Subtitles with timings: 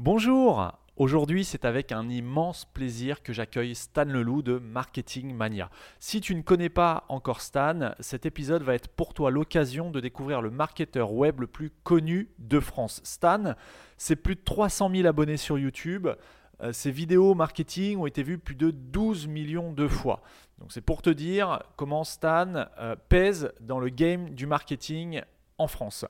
[0.00, 5.70] Bonjour Aujourd'hui, c'est avec un immense plaisir que j'accueille Stan Leloup de Marketing Mania.
[5.98, 9.98] Si tu ne connais pas encore Stan, cet épisode va être pour toi l'occasion de
[9.98, 13.00] découvrir le marketeur web le plus connu de France.
[13.02, 13.54] Stan,
[13.96, 16.06] c'est plus de 300 000 abonnés sur YouTube.
[16.62, 20.22] Euh, ses vidéos marketing ont été vues plus de 12 millions de fois.
[20.60, 25.22] Donc c'est pour te dire comment Stan euh, pèse dans le game du marketing
[25.58, 26.04] en France.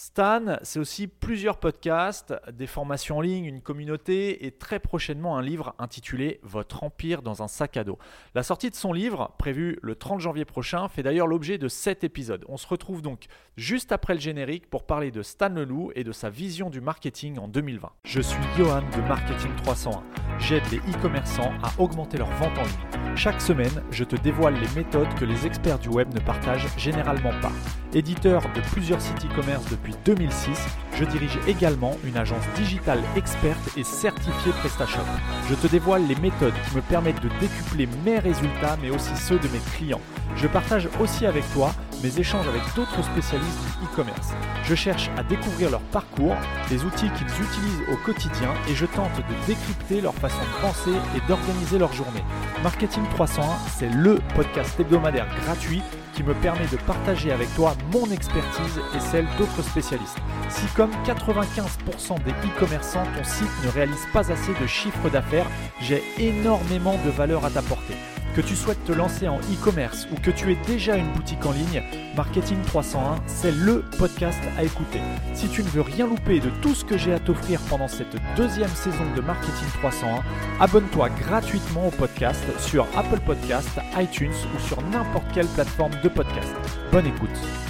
[0.00, 5.42] Stan, c'est aussi plusieurs podcasts, des formations en ligne, une communauté et très prochainement un
[5.42, 7.98] livre intitulé Votre empire dans un sac à dos.
[8.36, 12.04] La sortie de son livre, prévue le 30 janvier prochain, fait d'ailleurs l'objet de 7
[12.04, 12.44] épisodes.
[12.48, 13.24] On se retrouve donc
[13.56, 17.40] juste après le générique pour parler de Stan Leloup et de sa vision du marketing
[17.40, 17.90] en 2020.
[18.04, 20.04] Je suis Johan de Marketing 301.
[20.38, 23.16] J'aide les e-commerçants à augmenter leur vente en ligne.
[23.16, 27.32] Chaque semaine, je te dévoile les méthodes que les experts du web ne partagent généralement
[27.40, 27.50] pas.
[27.92, 30.58] Éditeur de plusieurs sites e-commerce depuis 2006,
[30.98, 35.00] je dirige également une agence digitale experte et certifiée PrestaShop.
[35.48, 39.38] Je te dévoile les méthodes qui me permettent de décupler mes résultats mais aussi ceux
[39.38, 40.00] de mes clients.
[40.36, 41.72] Je partage aussi avec toi
[42.02, 44.28] mes échanges avec d'autres spécialistes du e-commerce.
[44.64, 46.36] Je cherche à découvrir leur parcours,
[46.70, 50.92] les outils qu'ils utilisent au quotidien et je tente de décrypter leur façon de penser
[51.16, 52.22] et d'organiser leur journée.
[52.62, 53.46] Marketing 301,
[53.78, 55.82] c'est le podcast hebdomadaire gratuit
[56.14, 60.18] qui me permet de partager avec toi mon expertise et celle d'autres spécialistes.
[60.48, 65.46] Si comme 95% des e-commerçants, ton site ne réalise pas assez de chiffre d'affaires,
[65.80, 67.94] j'ai énormément de valeur à t'apporter.
[68.38, 71.50] Que tu souhaites te lancer en e-commerce ou que tu aies déjà une boutique en
[71.50, 71.82] ligne,
[72.16, 75.00] Marketing 301, c'est le podcast à écouter.
[75.34, 78.14] Si tu ne veux rien louper de tout ce que j'ai à t'offrir pendant cette
[78.36, 80.22] deuxième saison de Marketing 301,
[80.60, 86.54] abonne-toi gratuitement au podcast sur Apple Podcast, iTunes ou sur n'importe quelle plateforme de podcast.
[86.92, 87.67] Bonne écoute.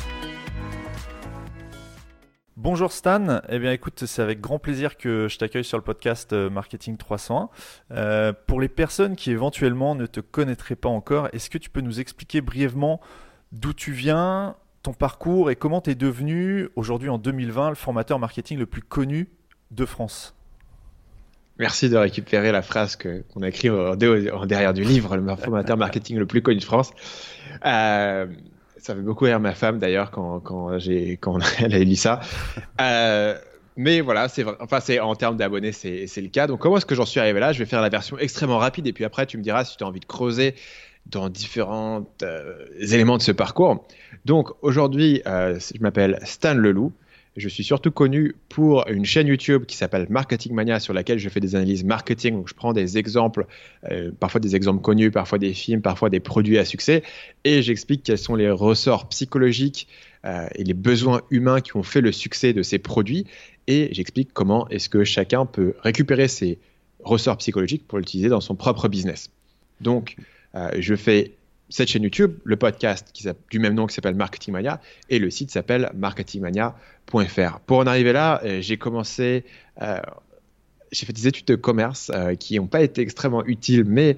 [2.70, 6.34] Bonjour Stan, eh bien écoute, c'est avec grand plaisir que je t'accueille sur le podcast
[6.34, 7.48] euh, Marketing 301.
[7.92, 11.80] Euh, pour les personnes qui éventuellement ne te connaîtraient pas encore, est-ce que tu peux
[11.80, 13.00] nous expliquer brièvement
[13.52, 18.18] d'où tu viens, ton parcours et comment tu es devenu aujourd'hui en 2020 le formateur
[18.18, 19.30] marketing le plus connu
[19.70, 20.34] de France?
[21.58, 26.18] Merci de récupérer la phrase qu'on a écrite en, derrière du livre, le formateur marketing
[26.18, 26.90] le plus connu de France.
[27.64, 28.26] Euh,
[28.80, 30.70] ça fait beaucoup rire ma femme d'ailleurs quand, quand,
[31.58, 32.20] elle a lu ça.
[32.80, 33.36] Euh,
[33.76, 34.26] mais voilà,
[34.60, 36.46] enfin en termes d'abonnés, c'est, c'est le cas.
[36.46, 37.52] Donc comment est-ce que j'en suis arrivé là?
[37.52, 39.84] Je vais faire la version extrêmement rapide et puis après tu me diras si tu
[39.84, 40.54] as envie de creuser
[41.06, 43.86] dans différents euh, éléments de ce parcours.
[44.24, 46.92] Donc aujourd'hui, euh, je m'appelle Stan Leloup.
[47.38, 51.28] Je suis surtout connu pour une chaîne YouTube qui s'appelle Marketing Mania sur laquelle je
[51.28, 52.42] fais des analyses marketing.
[52.46, 53.46] Je prends des exemples,
[53.90, 57.04] euh, parfois des exemples connus, parfois des films, parfois des produits à succès,
[57.44, 59.86] et j'explique quels sont les ressorts psychologiques
[60.24, 63.24] euh, et les besoins humains qui ont fait le succès de ces produits.
[63.68, 66.58] Et j'explique comment est-ce que chacun peut récupérer ces
[67.04, 69.30] ressorts psychologiques pour l'utiliser dans son propre business.
[69.80, 70.16] Donc
[70.56, 71.37] euh, je fais
[71.68, 74.80] cette chaîne YouTube, le podcast qui du même nom qui s'appelle Marketing Mania
[75.10, 77.60] et le site s'appelle marketingmania.fr.
[77.66, 79.44] Pour en arriver là, euh, j'ai commencé,
[79.82, 80.00] euh,
[80.90, 84.16] j'ai fait des études de commerce euh, qui n'ont pas été extrêmement utiles, mais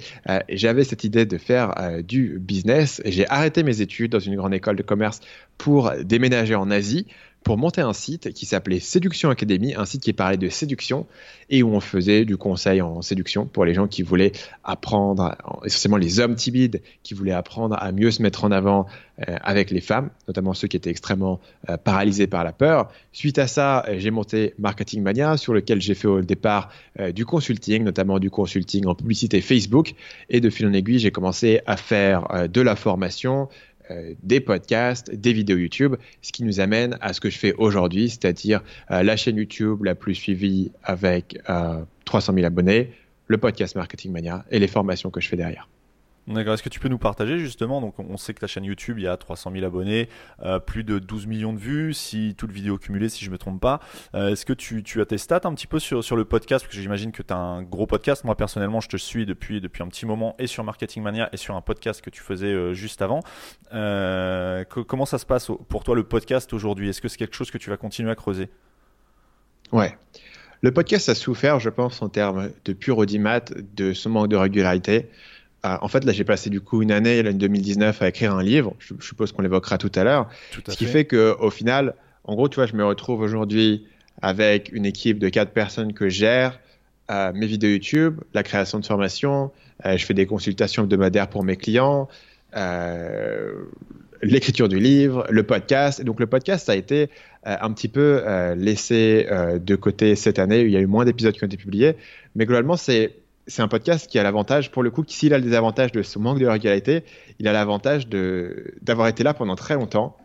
[0.49, 1.75] j'avais cette idée de faire
[2.05, 3.03] du business.
[3.05, 5.21] J'ai arrêté mes études dans une grande école de commerce
[5.59, 7.07] pour déménager en Asie
[7.45, 11.07] pour monter un site qui s'appelait Séduction Academy, un site qui parlait de séduction
[11.49, 15.97] et où on faisait du conseil en séduction pour les gens qui voulaient apprendre, essentiellement
[15.97, 18.87] les hommes timides qui voulaient apprendre à mieux se mettre en avant
[19.29, 22.91] euh, avec les femmes, notamment ceux qui étaient extrêmement euh, paralysés par la peur.
[23.13, 26.71] Suite à ça, euh, j'ai monté Marketing Mania sur lequel j'ai fait au départ
[27.15, 29.95] du consulting, notamment du consulting en publicité Facebook
[30.29, 33.49] et de fil en aiguille, j'ai commencé à faire de la formation,
[33.91, 37.55] euh, des podcasts, des vidéos YouTube, ce qui nous amène à ce que je fais
[37.55, 41.39] aujourd'hui, c'est-à-dire euh, la chaîne YouTube la plus suivie avec
[42.05, 42.93] 300 euh, 000 abonnés,
[43.27, 45.69] le podcast Marketing Mania et les formations que je fais derrière.
[46.39, 49.05] Est-ce que tu peux nous partager justement Donc, on sait que ta chaîne YouTube, il
[49.05, 50.09] y a 300 000 abonnés,
[50.43, 53.61] euh, plus de 12 millions de vues, si toute vidéo cumulée, si je me trompe
[53.61, 53.81] pas.
[54.15, 56.65] Euh, est-ce que tu, as tes stats un petit peu sur, le podcast?
[56.65, 58.25] Parce que j'imagine que tu as un gros podcast.
[58.25, 61.37] Moi, personnellement, je te suis depuis, depuis un petit moment et sur Marketing Mania et
[61.37, 63.21] sur un podcast que tu faisais euh, juste avant.
[63.71, 66.89] comment ça se passe pour toi le podcast aujourd'hui?
[66.89, 68.51] Est-ce que c'est quelque chose que tu vas continuer à creuser?
[69.73, 69.97] Ouais.
[70.63, 74.37] Le podcast a souffert, je pense, en termes de pure audimat, de son manque de
[74.37, 75.09] régularité.
[75.63, 78.43] Ah, en fait, là, j'ai passé du coup une année, l'année 2019, à écrire un
[78.43, 78.75] livre.
[78.79, 80.29] Je, suppose qu'on l'évoquera tout à l'heure.
[80.67, 83.87] Ce qui fait qu'au final, en gros, tu vois, je me retrouve aujourd'hui
[84.23, 86.59] avec une équipe de quatre personnes que gère
[87.11, 89.51] euh, mes vidéos YouTube, la création de formation,
[89.85, 92.09] euh, je fais des consultations hebdomadaires pour mes clients,
[92.57, 93.53] euh,
[94.23, 96.01] l'écriture du livre, le podcast.
[96.01, 97.11] Et donc, le podcast, ça a été
[97.43, 98.23] un petit peu
[98.55, 99.27] laissé
[99.65, 100.61] de côté cette année.
[100.61, 101.97] Il y a eu moins d'épisodes qui ont été publiés,
[102.35, 103.15] mais globalement, c'est
[103.47, 106.21] c'est un podcast qui a l'avantage, pour le coup, s'il a des avantages de son
[106.21, 107.05] manque de régularité,
[107.39, 110.17] il a l'avantage d'avoir été là pendant très longtemps.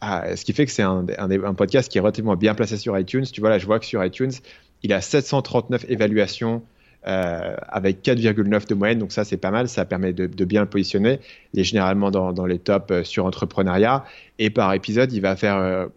[0.00, 2.96] Ah, ce qui fait que c'est un, un, podcast qui est relativement bien placé sur
[2.96, 3.24] iTunes.
[3.24, 4.30] Tu vois, là, je vois que sur iTunes,
[4.84, 6.62] il a 739 évaluations
[7.06, 8.98] euh, avec 4,9 de moyenne.
[8.98, 9.68] Donc ça, c'est pas mal.
[9.68, 11.20] Ça permet de, bien le positionner.
[11.54, 14.04] Il est généralement dans, les tops euh, sur entrepreneuriat.
[14.38, 15.88] Et par épisode, il va faire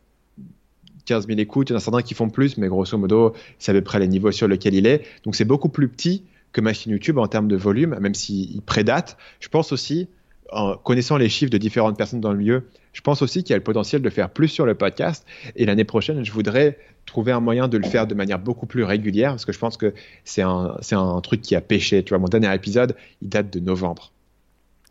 [1.06, 1.70] 15 euh, 000 écoutes.
[1.70, 4.00] Il y en a certains qui font plus, mais grosso modo, c'est à peu près
[4.00, 5.04] les niveaux sur lesquels il est.
[5.26, 8.62] Donc c'est beaucoup plus petit que ma chaîne YouTube en termes de volume, même s'il
[8.62, 9.18] prédate.
[9.40, 10.10] Je pense aussi,
[10.52, 13.54] en connaissant les chiffres de différentes personnes dans le milieu, je pense aussi qu'il y
[13.54, 15.26] a le potentiel de faire plus sur le podcast.
[15.56, 18.84] Et l'année prochaine, je voudrais trouver un moyen de le faire de manière beaucoup plus
[18.84, 19.94] régulière, parce que je pense que
[20.24, 22.04] c'est un, un truc qui a pêché.
[22.04, 24.12] Tu vois, mon dernier épisode, il date de novembre.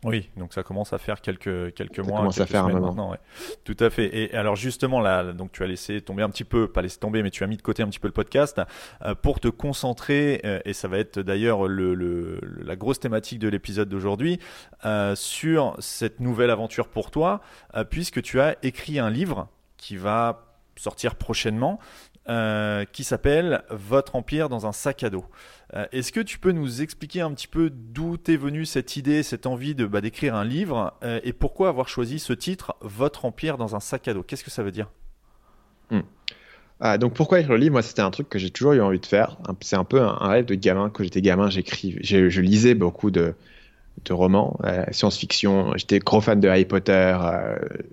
[0.03, 2.19] Oui, donc ça commence à faire quelques, quelques ça mois.
[2.19, 2.87] commence à faire un moment.
[2.87, 3.15] Maintenant,
[3.63, 4.15] Tout à fait.
[4.17, 7.21] Et alors justement, là, donc tu as laissé tomber un petit peu, pas laissé tomber,
[7.21, 8.59] mais tu as mis de côté un petit peu le podcast
[9.05, 13.37] euh, pour te concentrer, euh, et ça va être d'ailleurs le, le, la grosse thématique
[13.37, 14.39] de l'épisode d'aujourd'hui,
[14.85, 17.41] euh, sur cette nouvelle aventure pour toi,
[17.89, 21.79] puisque tu as écrit un livre qui va sortir prochainement,
[22.29, 25.25] euh, qui s'appelle Votre empire dans un sac à dos.
[25.73, 29.23] Euh, est-ce que tu peux nous expliquer un petit peu d'où est venue cette idée,
[29.23, 33.57] cette envie bah, d'écrire un livre euh, et pourquoi avoir choisi ce titre Votre empire
[33.57, 34.21] dans un sac à dos?
[34.21, 34.91] Qu'est-ce que ça veut dire?
[35.89, 36.01] Hmm.
[36.79, 37.71] ah, donc pourquoi écrire le livre?
[37.73, 39.37] Moi, c'était un truc que j'ai toujours eu envie de faire.
[39.61, 40.91] C'est un peu un, rêve de gamin.
[40.91, 43.33] Quand j'étais gamin, j'écrivais, je lisais beaucoup de,
[44.11, 44.59] romans,
[44.91, 45.73] science-fiction.
[45.75, 47.17] J'étais gros fan de Harry Potter,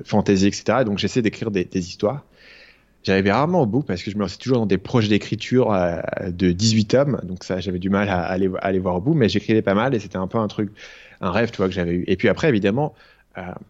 [0.05, 0.85] fantasy, etc.
[0.85, 2.25] Donc j'essaie d'écrire des histoires.
[3.05, 6.01] J'arrivais rarement au bout parce que je me lançais toujours dans des projets d'écriture euh,
[6.29, 9.29] de 18 tomes, donc ça j'avais du mal à aller, aller voir au bout, mais
[9.29, 10.71] j'écrivais pas mal et c'était un peu un truc,
[11.21, 12.05] un rêve, tu vois, que j'avais eu.
[12.07, 12.95] Et puis après, évidemment,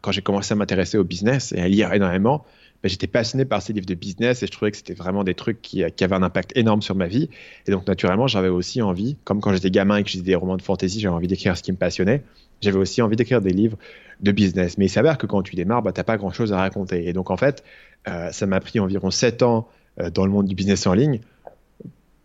[0.00, 2.44] quand j'ai commencé à m'intéresser au business et à lire énormément,
[2.82, 5.34] ben, j'étais passionné par ces livres de business et je trouvais que c'était vraiment des
[5.34, 7.28] trucs qui, avaient un impact énorme sur ma vie.
[7.66, 10.56] Et donc naturellement, j'avais aussi envie, comme quand j'étais gamin et que je des romans
[10.56, 12.22] de fantasy, j'avais envie d'écrire ce qui me passionnait.
[12.60, 13.76] J'avais aussi envie d'écrire des livres
[14.20, 14.78] de business.
[14.78, 17.08] Mais il s'avère que quand tu démarres, bah, tu n'as pas grand-chose à raconter.
[17.08, 17.64] Et donc en fait,
[18.06, 19.68] euh, ça m'a pris environ 7 ans
[20.00, 21.20] euh, dans le monde du business en ligne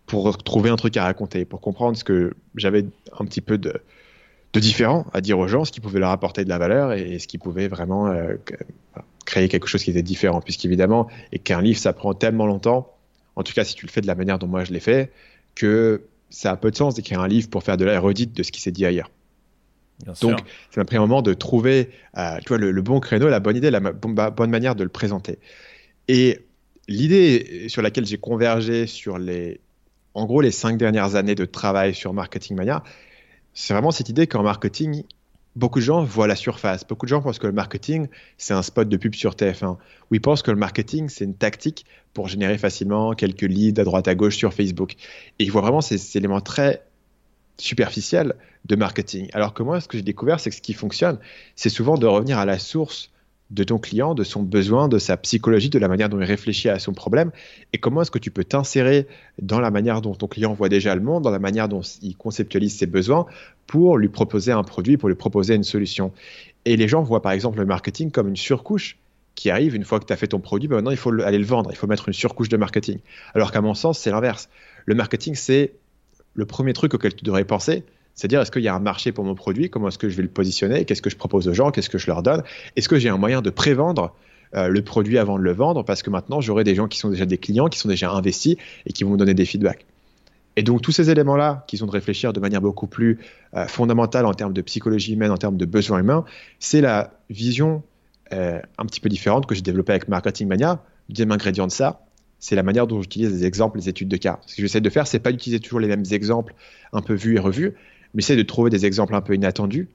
[0.06, 2.86] pour trouver un truc à raconter, pour comprendre ce que j'avais
[3.18, 3.74] un petit peu de,
[4.54, 7.20] de, différent à dire aux gens, ce qui pouvait leur apporter de la valeur et,
[7.20, 8.36] ce qui pouvait vraiment euh,
[9.26, 10.42] créer quelque chose qui était différent.
[10.42, 12.94] Puisqu'évidemment, et qu'un livre, ça prend tellement longtemps,
[13.36, 15.12] en tout cas si tu le fais de la manière dont moi je l'ai fait,
[15.56, 18.44] que ça a peu de sens d'écrire un livre pour faire de la redite de
[18.44, 19.10] ce qui s'est dit ailleurs.
[20.22, 20.40] Donc,
[20.72, 23.72] ça m'a pris un moment de trouver tu vois, le, bon créneau, la bonne idée,
[23.72, 25.40] la bonne manière de le présenter.
[26.08, 26.40] Et
[26.88, 29.62] l'idée sur laquelle j'ai convergé sur les,
[30.14, 32.84] en gros, les cinq dernières années de travail sur Marketing Mania,
[33.54, 35.04] c'est vraiment cette idée qu'en marketing,
[35.56, 36.86] beaucoup de gens voient la surface.
[36.88, 38.08] Beaucoup de gens pensent que le marketing,
[38.38, 39.78] c'est un spot de pub sur TF1.
[40.12, 43.84] Ou ils pensent que le marketing, c'est une tactique pour générer facilement quelques leads à
[43.84, 44.94] droite à gauche sur Facebook.
[45.40, 46.84] Et ils voient vraiment ces, éléments très
[47.58, 48.36] superficiels
[48.66, 49.30] de marketing.
[49.34, 51.20] Alors que moi, ce que j'ai découvert, c'est que ce qui fonctionne,
[51.56, 53.12] c'est souvent de revenir à la source
[53.52, 56.70] de ton client, de son besoin, de sa psychologie, de la manière dont il réfléchit
[56.70, 57.32] à son problème,
[57.72, 59.08] et comment est-ce que tu peux t'insérer
[59.42, 62.16] dans la manière dont ton client voit déjà le monde, dans la manière dont il
[62.16, 63.26] conceptualise ses besoins,
[63.68, 66.12] pour lui proposer un produit, pour lui proposer une solution.
[66.66, 68.98] Et les gens voient par exemple le marketing comme une surcouche
[69.36, 71.40] qui arrive une fois que tu as fait ton produit, ben maintenant il faut aller
[71.40, 73.00] le vendre, il faut mettre une surcouche de marketing.
[73.34, 74.50] Alors qu'à mon sens, c'est l'inverse.
[74.86, 75.74] Le marketing, c'est
[76.36, 77.84] le premier truc auquel tu devrais penser,
[78.16, 79.70] c'est-à-dire, est-ce qu'il y a un marché pour mon produit?
[79.70, 80.86] Comment est-ce que je vais le positionner?
[80.86, 81.72] Qu'est-ce que je propose aux gens?
[81.72, 82.44] Qu'est-ce que je leur donne?
[82.76, 84.14] Est-ce que j'ai un moyen de prévendre
[84.56, 85.84] euh, le produit avant de le vendre?
[85.84, 88.56] Parce que maintenant, j'aurai des gens qui sont déjà des clients, qui sont déjà investis
[88.86, 89.86] et qui vont me donner des feedbacks.
[90.56, 93.20] Et donc, tous ces éléments-là, qui sont de réfléchir de manière beaucoup plus
[93.56, 96.26] euh, fondamentale en termes de psychologie humaine, en termes de besoins humains,
[96.60, 97.82] c'est la vision
[98.32, 100.84] euh, un petit peu différente que j'ai développée avec Marketing Mania.
[101.10, 102.06] Deuxième ingrédient de ça,
[102.40, 104.40] c'est la manière dont j'utilise les exemples, les études de cas.
[104.46, 106.54] Ce que j'essaie de faire, c'est pas d'utiliser toujours les mêmes exemples
[106.92, 107.74] un peu vus et revus,
[108.14, 109.88] mais de trouver des exemples un peu inattendus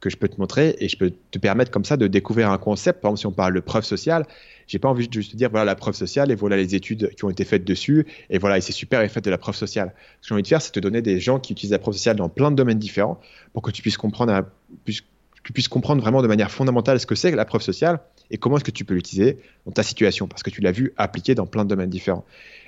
[0.00, 2.58] que je peux te montrer et je peux te permettre comme ça de découvrir un
[2.58, 3.00] concept.
[3.00, 4.26] Par exemple, si on parle de preuve sociale,
[4.66, 7.10] j'ai pas envie de juste te dire voilà la preuve sociale et voilà les études
[7.16, 9.56] qui ont été faites dessus et voilà et c'est super et fait de la preuve
[9.56, 9.94] sociale.
[10.20, 11.94] Ce que j'ai envie de faire, c'est te donner des gens qui utilisent la preuve
[11.94, 13.18] sociale dans plein de domaines différents
[13.52, 14.44] pour que tu puisses comprendre,
[14.84, 18.38] tu puisses comprendre vraiment de manière fondamentale ce que c'est que la preuve sociale et
[18.38, 21.34] comment est-ce que tu peux l'utiliser dans ta situation parce que tu l'as vu appliqué
[21.34, 22.24] dans plein de domaines différents.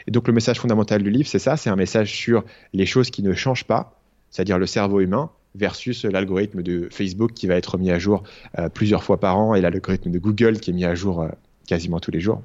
[0.06, 3.10] Et donc le message fondamental du livre, c'est ça, c'est un message sur les choses
[3.10, 3.97] qui ne changent pas
[4.30, 8.22] c'est-à-dire le cerveau humain, versus l'algorithme de Facebook qui va être mis à jour
[8.58, 11.28] euh, plusieurs fois par an et l'algorithme de Google qui est mis à jour euh,
[11.66, 12.42] quasiment tous les jours.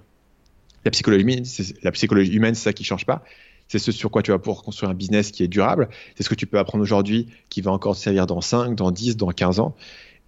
[0.86, 1.44] La psychologie,
[1.84, 3.24] la psychologie humaine, c'est ça qui ne change pas.
[3.70, 5.88] C'est ce sur quoi tu vas pouvoir construire un business qui est durable.
[6.16, 8.92] C'est ce que tu peux apprendre aujourd'hui qui va encore te servir dans 5, dans
[8.92, 9.76] 10, dans 15 ans.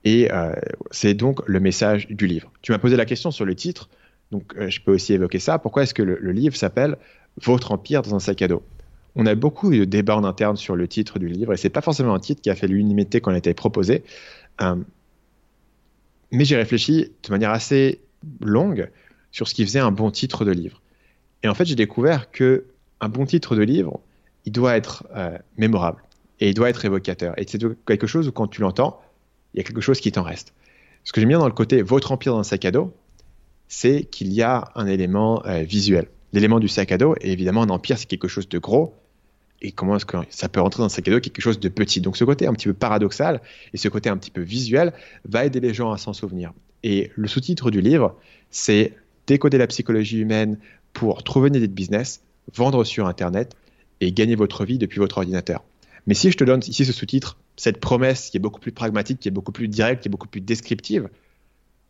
[0.06, 0.54] Et euh,
[0.92, 2.52] c'est donc le message du livre.
[2.62, 3.90] Tu m'as posé la question sur le titre.
[4.32, 5.60] Donc, je peux aussi évoquer ça.
[5.60, 6.98] Pourquoi est-ce que le, livre s'appelle
[7.44, 8.64] Votre empire dans un sac à dos?
[9.16, 11.82] On a beaucoup de débats en interne sur le titre du livre, et c'est pas
[11.82, 14.04] forcément un titre qui a fait l'unanimité quand il a été proposé.
[16.32, 18.02] mais j'ai réfléchi de manière assez
[18.42, 18.90] longue
[19.32, 20.82] sur ce qui faisait un bon titre de livre.
[21.44, 22.66] Et en fait, j'ai découvert que
[23.02, 24.00] un bon titre de livre,
[24.46, 26.04] il doit être euh, mémorable
[26.40, 27.38] et il doit être évocateur.
[27.38, 29.02] Et c'est quelque chose où quand tu l'entends,
[29.54, 30.54] il y a quelque chose qui t'en reste.
[31.04, 32.94] Ce que j'aime bien dans le côté votre empire dans le sac à dos,
[33.68, 36.08] c'est qu'il y a un élément euh, visuel.
[36.34, 38.94] L'élément du sac à dos, et évidemment, un empire, c'est quelque chose de gros.
[39.62, 41.70] Et comment est-ce que ça peut rentrer dans un sac à dos quelque chose de
[41.70, 43.42] petit Donc ce côté un petit peu paradoxal
[43.74, 44.94] et ce côté un petit peu visuel
[45.28, 46.54] va aider les gens à s'en souvenir.
[46.84, 48.16] Et le sous-titre du livre,
[48.52, 48.94] c'est
[49.28, 50.60] décoder la psychologie humaine
[50.94, 52.22] pour trouver une idée de business,
[52.54, 53.56] vendre sur Internet
[54.02, 55.64] et gagner votre vie depuis votre ordinateur.
[56.08, 59.20] Mais si je te donne ici ce sous-titre, cette promesse qui est beaucoup plus pragmatique,
[59.20, 61.10] qui est beaucoup plus directe, qui est beaucoup plus descriptive,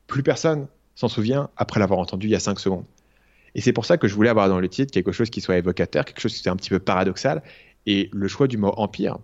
[0.07, 2.86] plus personne s'en souvient après l'avoir entendu il y a 5 secondes.
[3.55, 5.57] Et c'est pour ça que je voulais avoir dans le titre quelque chose qui soit
[5.57, 7.41] évocateur, quelque chose qui soit un petit peu paradoxal.
[7.85, 9.17] Et le choix du mot empire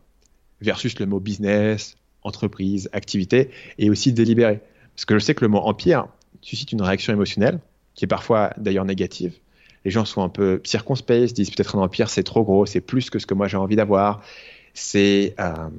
[0.61, 4.61] versus le mot business, entreprise, activité est aussi délibéré.
[4.95, 6.07] Parce que je sais que le mot empire
[6.41, 7.59] suscite une réaction émotionnelle
[7.93, 9.33] qui est parfois d'ailleurs négative
[9.85, 12.81] les gens sont un peu circonspects, se disent peut-être un empire c'est trop gros, c'est
[12.81, 14.21] plus que ce que moi j'ai envie d'avoir,
[14.73, 15.69] c'est euh,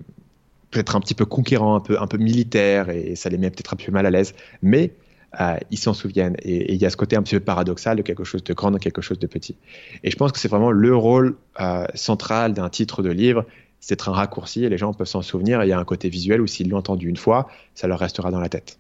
[0.71, 3.75] peut-être un petit peu conquérant, un peu, un peu militaire et ça les met peut-être
[3.75, 4.92] un peu mal à l'aise, mais
[5.41, 8.03] euh, ils s'en souviennent et il y a ce côté un petit peu paradoxal de
[8.03, 9.57] quelque chose de grand dans quelque chose de petit.
[10.05, 13.47] Et je pense que c'est vraiment le rôle euh, central d'un titre de livre,
[13.81, 15.62] c'est un raccourci et les gens peuvent s'en souvenir.
[15.65, 18.31] il y a un côté visuel où s'ils l'ont entendu une fois, ça leur restera
[18.31, 18.79] dans la tête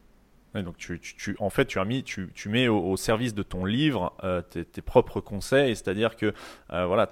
[0.60, 1.00] donc tu,
[1.38, 5.20] en fait, tu as mis, tu, mets au, service de ton livre euh, tes, propres
[5.20, 6.34] conseils, c'est-à-dire que
[6.72, 7.10] euh, voilà,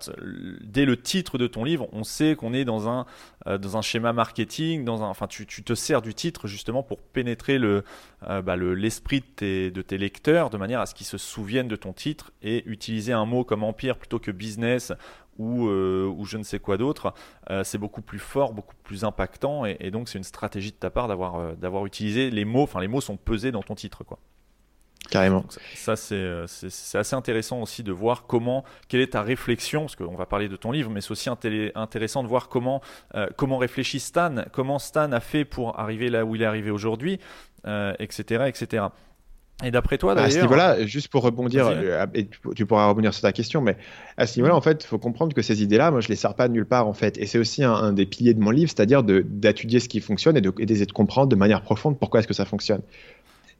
[0.62, 3.06] dès le titre de ton livre, on sait qu'on est dans un
[3.46, 6.82] euh, dans un schéma marketing, dans un, enfin, tu, tu, te sers du titre justement
[6.82, 7.84] pour pénétrer le
[8.20, 11.76] bah, l'esprit de, tes, de tes lecteurs de manière à ce qu'ils se souviennent de
[11.76, 14.92] ton titre et utiliser un mot comme empire plutôt que business
[15.38, 17.14] ou, euh, ou je ne sais quoi d'autre,
[17.50, 20.90] euh, c'est beaucoup plus fort, beaucoup plus impactant, et, donc c'est une stratégie de ta
[20.90, 24.04] part d'avoir euh, d'avoir utilisé les mots, enfin les mots sont pesés dans ton titre,
[24.04, 24.18] quoi.
[25.10, 25.44] Carrément.
[25.74, 26.44] ça, c'est
[26.94, 30.54] assez intéressant aussi de voir comment, quelle est ta réflexion, parce qu'on va parler de
[30.54, 32.80] ton livre, mais c'est aussi intéressant de voir comment,
[33.36, 37.18] comment réfléchit Stan, comment Stan a fait pour arriver là où il est arrivé aujourd'hui,
[37.64, 38.84] etc., etc.
[39.62, 43.22] Et d'après toi, À ce niveau-là, juste pour rebondir, euh, et tu, pourras rebondir sur
[43.22, 43.76] ta question, mais
[44.16, 46.34] à ce niveau-là, en fait, il faut comprendre que ces idées-là, moi, je les sers
[46.34, 47.18] pas de nulle part, en fait.
[47.18, 50.40] Et c'est aussi un, des piliers de mon livre, c'est-à-dire d'étudier ce qui fonctionne et
[50.40, 52.80] d'essayer de, comprendre de manière profonde pourquoi est-ce que ça fonctionne.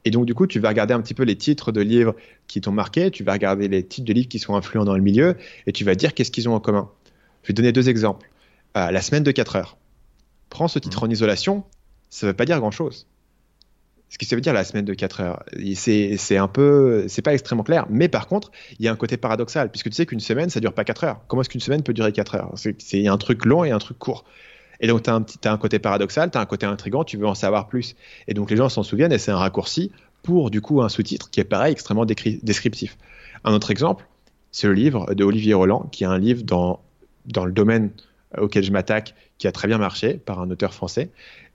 [0.03, 2.15] Et donc, du coup, tu vas regarder un petit peu les titres de livres
[2.47, 5.03] qui t'ont marqué, tu vas regarder les titres de livres qui sont influents dans le
[5.03, 5.35] milieu,
[5.67, 6.89] et tu vas dire qu'est-ce qu'ils ont en commun.
[7.43, 8.29] Je vais te donner deux exemples.
[8.75, 9.77] Euh, la semaine de 4 heures.
[10.49, 11.07] Prends ce titre mmh.
[11.07, 11.63] en isolation,
[12.09, 13.07] ça ne veut pas dire grand-chose
[14.11, 15.43] ce que ça veut dire la semaine de 4 heures.
[15.73, 19.15] C'est un peu, c'est pas extrêmement clair, mais par contre, il y a un côté
[19.15, 21.21] paradoxal, puisque tu sais qu'une semaine, ça dure pas 4 heures.
[21.27, 22.51] Comment est-ce qu'une semaine peut durer 4 heures?
[22.55, 24.25] C'est un truc long et un truc court.
[24.81, 27.25] Et donc, tu as, as, un côté paradoxal, tu as un côté intrigant, tu veux
[27.25, 27.95] en savoir plus.
[28.27, 29.91] Et donc, les gens s'en souviennent et c'est un raccourci
[30.23, 32.97] pour, du coup, un sous-titre qui est pareil, extrêmement descriptif.
[33.45, 34.05] Un autre exemple,
[34.51, 36.81] c'est le livre de Olivier Roland, qui est un livre dans,
[37.27, 37.91] dans le domaine
[38.37, 41.11] auquel je m'attaque, qui a très bien marché par un auteur français.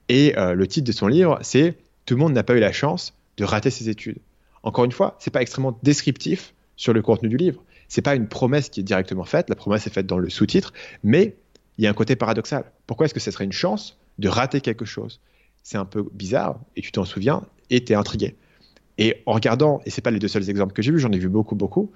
[0.09, 2.73] Et euh, le titre de son livre, c'est tout le monde n'a pas eu la
[2.73, 4.19] chance de rater ses études.
[4.63, 7.63] Encore une fois, c'est pas extrêmement descriptif sur le contenu du livre.
[7.89, 9.49] C'est pas une promesse qui est directement faite.
[9.49, 10.73] La promesse est faite dans le sous-titre,
[11.05, 11.37] mais
[11.79, 12.65] il y a un côté paradoxal.
[12.87, 15.21] Pourquoi est-ce que ce serait une chance de rater quelque chose?
[15.63, 18.37] C'est un peu bizarre et tu t'en souviens et tu es intrigué.
[18.99, 21.19] Et en regardant, et c'est pas les deux seuls exemples que j'ai vus, j'en ai
[21.19, 21.93] vu beaucoup, beaucoup.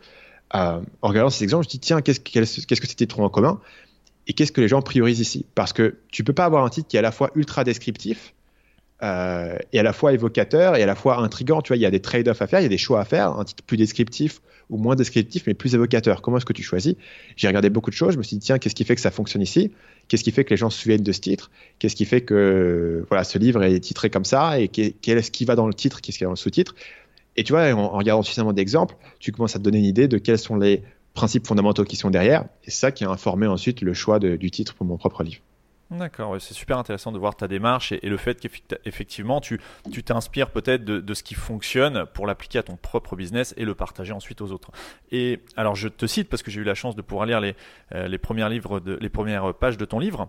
[0.54, 3.60] Euh, en regardant ces exemples, je dis tiens, qu'est-ce, que ces titres ont en commun?
[4.26, 5.46] Et qu'est-ce que les gens priorisent ici?
[5.54, 8.34] Parce que tu peux pas avoir un titre qui est à la fois ultra descriptif
[9.02, 11.62] euh, et à la fois évocateur et à la fois intrigant.
[11.62, 13.04] Tu vois, il y a des trade-offs à faire, il y a des choix à
[13.04, 16.22] faire, un titre plus descriptif ou moins descriptif, mais plus évocateur.
[16.22, 16.94] Comment est-ce que tu choisis?
[17.36, 18.12] J'ai regardé beaucoup de choses.
[18.12, 19.72] Je me suis dit, tiens, qu'est-ce qui fait que ça fonctionne ici?
[20.06, 21.50] Qu'est-ce qui fait que les gens se souviennent de ce titre?
[21.78, 24.60] Qu'est-ce qui fait que voilà, ce livre est titré comme ça?
[24.60, 26.00] Et quest ce qui va dans le titre?
[26.00, 26.76] Qu'est-ce qui est dans le sous-titre?
[27.36, 30.06] Et tu vois, en, en regardant suffisamment d'exemples, tu commences à te donner une idée
[30.06, 30.82] de quels sont les
[31.14, 32.44] principes fondamentaux qui sont derrière.
[32.64, 35.40] Et c'est ça qui a informé ensuite le choix du titre pour mon propre livre.
[35.90, 39.58] D'accord, c'est super intéressant de voir ta démarche et, le fait qu'effectivement tu
[40.04, 44.12] t'inspires peut-être de, ce qui fonctionne pour l'appliquer à ton propre business et le partager
[44.12, 44.70] ensuite aux autres.
[45.10, 47.56] Et alors je te cite parce que j'ai eu la chance de pouvoir lire les,
[47.92, 50.28] euh, premières pages de ton livre.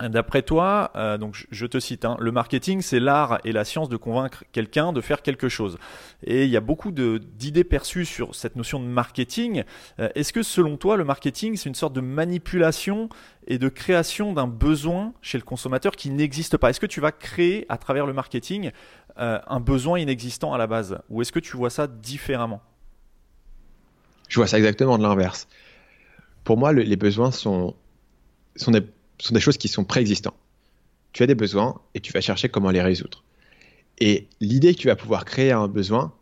[0.00, 3.88] D'après toi, euh, donc je te cite, hein, le marketing, c'est l'art et la science
[3.88, 5.78] de convaincre quelqu'un de faire quelque chose.
[6.24, 9.62] Et il y a beaucoup d'idées perçues sur cette notion de marketing.
[10.00, 13.08] Euh, est-ce que selon toi, le marketing, c'est une sorte de manipulation
[13.46, 16.70] et de création d'un besoin chez le consommateur qui n'existe pas?
[16.70, 18.72] Est-ce que tu vas créer à travers le marketing
[19.18, 20.98] euh, un besoin inexistant à la base?
[21.08, 22.62] Ou est-ce que tu vois ça différemment?
[24.28, 25.46] Je vois ça exactement de l'inverse.
[26.42, 27.76] Pour moi, les besoins sont,
[28.56, 28.82] sont, des,
[29.18, 30.36] sont des choses qui sont préexistantes.
[31.12, 33.22] Tu as des besoins et tu vas chercher comment les résoudre.
[33.98, 36.12] Et l'idée que tu vas pouvoir créer un besoin,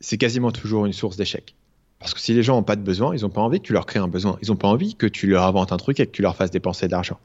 [0.00, 1.54] c'est quasiment toujours une source d'échec.
[1.98, 3.72] Parce que si les gens n'ont pas de besoin, ils n'ont pas envie que tu
[3.72, 4.38] leur crées un besoin.
[4.42, 6.50] Ils n'ont pas envie que tu leur inventes un truc et que tu leur fasses
[6.50, 7.18] dépenser de l'argent.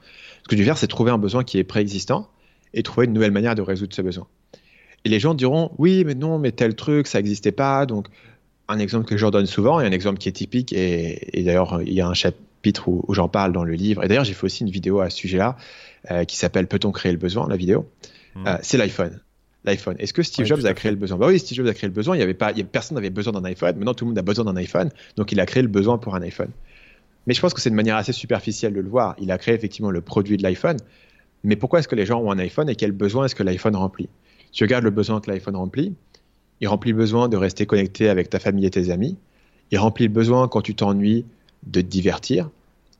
[0.43, 2.29] Ce que tu veux faire, c'est trouver un besoin qui est préexistant
[2.73, 4.27] et trouver une nouvelle manière de résoudre ce besoin.
[5.05, 7.85] Et les gens diront, oui, mais non, mais tel truc, ça n'existait pas.
[7.85, 8.07] Donc,
[8.67, 11.93] un exemple que je donne souvent, et un exemple qui est typique, et, d'ailleurs, il
[11.93, 12.13] y a un
[12.65, 15.09] chapitre où, j'en parle dans le livre, et d'ailleurs, j'ai fait aussi une vidéo à
[15.09, 15.55] ce sujet-là,
[16.09, 17.87] euh, qui s'appelle Peut-on créer le besoin, la vidéo.
[18.35, 18.47] Mmh.
[18.47, 19.21] Euh, c'est l'iPhone
[19.65, 19.95] l'iPhone.
[19.97, 21.17] Est-ce que Steve Jobs a créé le besoin?
[21.17, 22.15] Bah Oui, Steve Jobs a créé le besoin.
[22.15, 23.75] Il y avait pas, personne n'avait besoin d'un iPhone.
[23.75, 24.91] Maintenant, tout le monde a besoin d'un iPhone.
[25.17, 26.51] Donc, il a créé le besoin pour un iPhone.
[27.25, 29.15] Mais je pense que c'est une manière assez superficielle de le voir.
[29.19, 30.77] Il a créé effectivement le produit de l'iPhone.
[31.43, 33.75] Mais pourquoi est-ce que les gens ont un iPhone et quel besoin est-ce que l'iPhone
[33.75, 34.07] remplit?
[34.51, 35.95] Si tu regardes le besoin que l'iPhone remplit,
[36.61, 39.17] il remplit le besoin de rester connecté avec ta famille et tes amis.
[39.71, 41.25] Il remplit le besoin quand tu t'ennuies
[41.65, 42.49] de te divertir.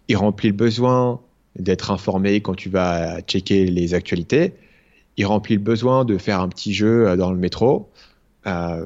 [0.08, 1.22] Il remplit le besoin
[1.58, 4.54] d'être informé quand tu vas checker les actualités
[5.18, 7.90] il remplit le besoin de faire un petit jeu euh, dans le métro.
[8.48, 8.86] Euh,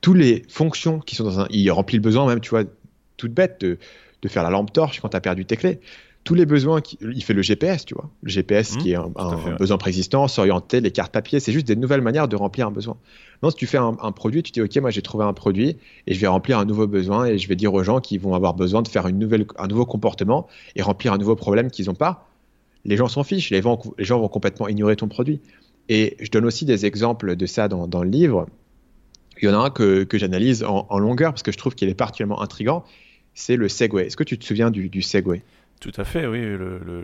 [0.00, 1.46] toutes les fonctions qui sont dans un.
[1.50, 2.64] Il remplit le besoin, même, tu vois,
[3.16, 3.78] toute bête, de,
[4.22, 5.80] de faire la lampe torche quand tu as perdu tes clés.
[6.26, 8.10] Tous les besoins, il fait le GPS, tu vois.
[8.22, 11.76] Le GPS mmh, qui est un, besoin préexistant, s'orienter, les cartes papier, c'est juste des
[11.76, 12.98] nouvelles manières de remplir un besoin.
[13.42, 16.14] Non, si tu fais un, produit, tu dis, OK, moi j'ai trouvé un produit et
[16.14, 18.54] je vais remplir un nouveau besoin et je vais dire aux gens qui vont avoir
[18.54, 21.94] besoin de faire une nouvelle, un nouveau comportement et remplir un nouveau problème qu'ils n'ont
[21.94, 22.28] pas
[22.86, 25.40] les gens s'en fichent, les, gens vont complètement ignorer ton produit.
[25.88, 28.46] Et je donne aussi des exemples de ça dans, le livre.
[29.42, 31.94] Il y en a un que, j'analyse en, longueur parce que je trouve qu'il est
[31.94, 32.84] particulièrement intrigant.
[33.34, 34.06] C'est le Segway.
[34.06, 35.42] Est-ce que tu te souviens du, Segway?
[35.80, 36.42] Tout à fait, oui.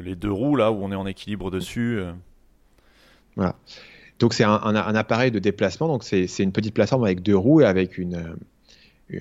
[0.02, 1.98] les deux roues là où on est en équilibre dessus.
[1.98, 2.12] Euh.
[3.36, 3.56] Voilà.
[4.18, 5.88] Donc c'est un, appareil de déplacement.
[5.88, 8.00] Donc c'est une petite plateforme avec deux roues et avec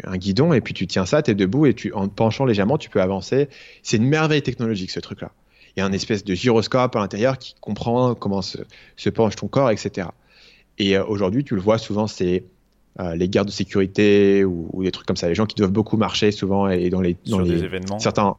[0.03, 0.53] un guidon.
[0.53, 2.89] Et puis tu tiens ça, tu es debout et tu, en te penchant légèrement, tu
[2.89, 3.49] peux avancer.
[3.83, 5.31] C'est une merveille technologique ce truc-là
[5.75, 8.57] il y a un espèce de gyroscope à l'intérieur qui comprend comment se,
[9.09, 10.07] penche ton corps, etc.
[10.77, 12.43] Et euh, aujourd'hui, tu le vois souvent, c'est
[12.99, 15.97] euh, les gardes de sécurité ou, des trucs comme ça, les gens qui doivent beaucoup
[15.97, 17.99] marcher souvent et dans les dans les, événements.
[17.99, 18.35] Certains,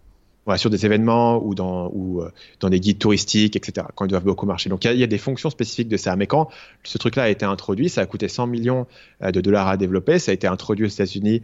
[0.56, 4.24] sur des événements ou dans, ou, euh, dans des guides touristiques, etc., quand ils doivent
[4.24, 4.70] beaucoup marcher.
[4.70, 6.16] Donc il y, a des fonctions spécifiques de ça.
[6.16, 6.48] Mais quand
[6.82, 8.86] ce truc-là a été introduit, ça a coûté 100 millions
[9.22, 10.18] de dollars à développer.
[10.18, 11.42] Ça a été introduit aux États-Unis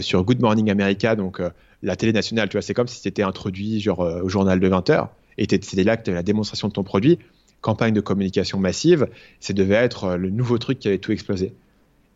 [0.00, 1.42] sur Good Morning America, donc
[1.82, 2.48] la télé nationale.
[2.48, 5.84] Tu vois, c'est comme si c'était introduit genre, au journal de 20 heures et c'était
[5.84, 7.18] là que tu la démonstration de ton produit.
[7.60, 9.08] Campagne de communication massive,
[9.40, 11.54] ça devait être euh, le nouveau truc qui avait tout explosé.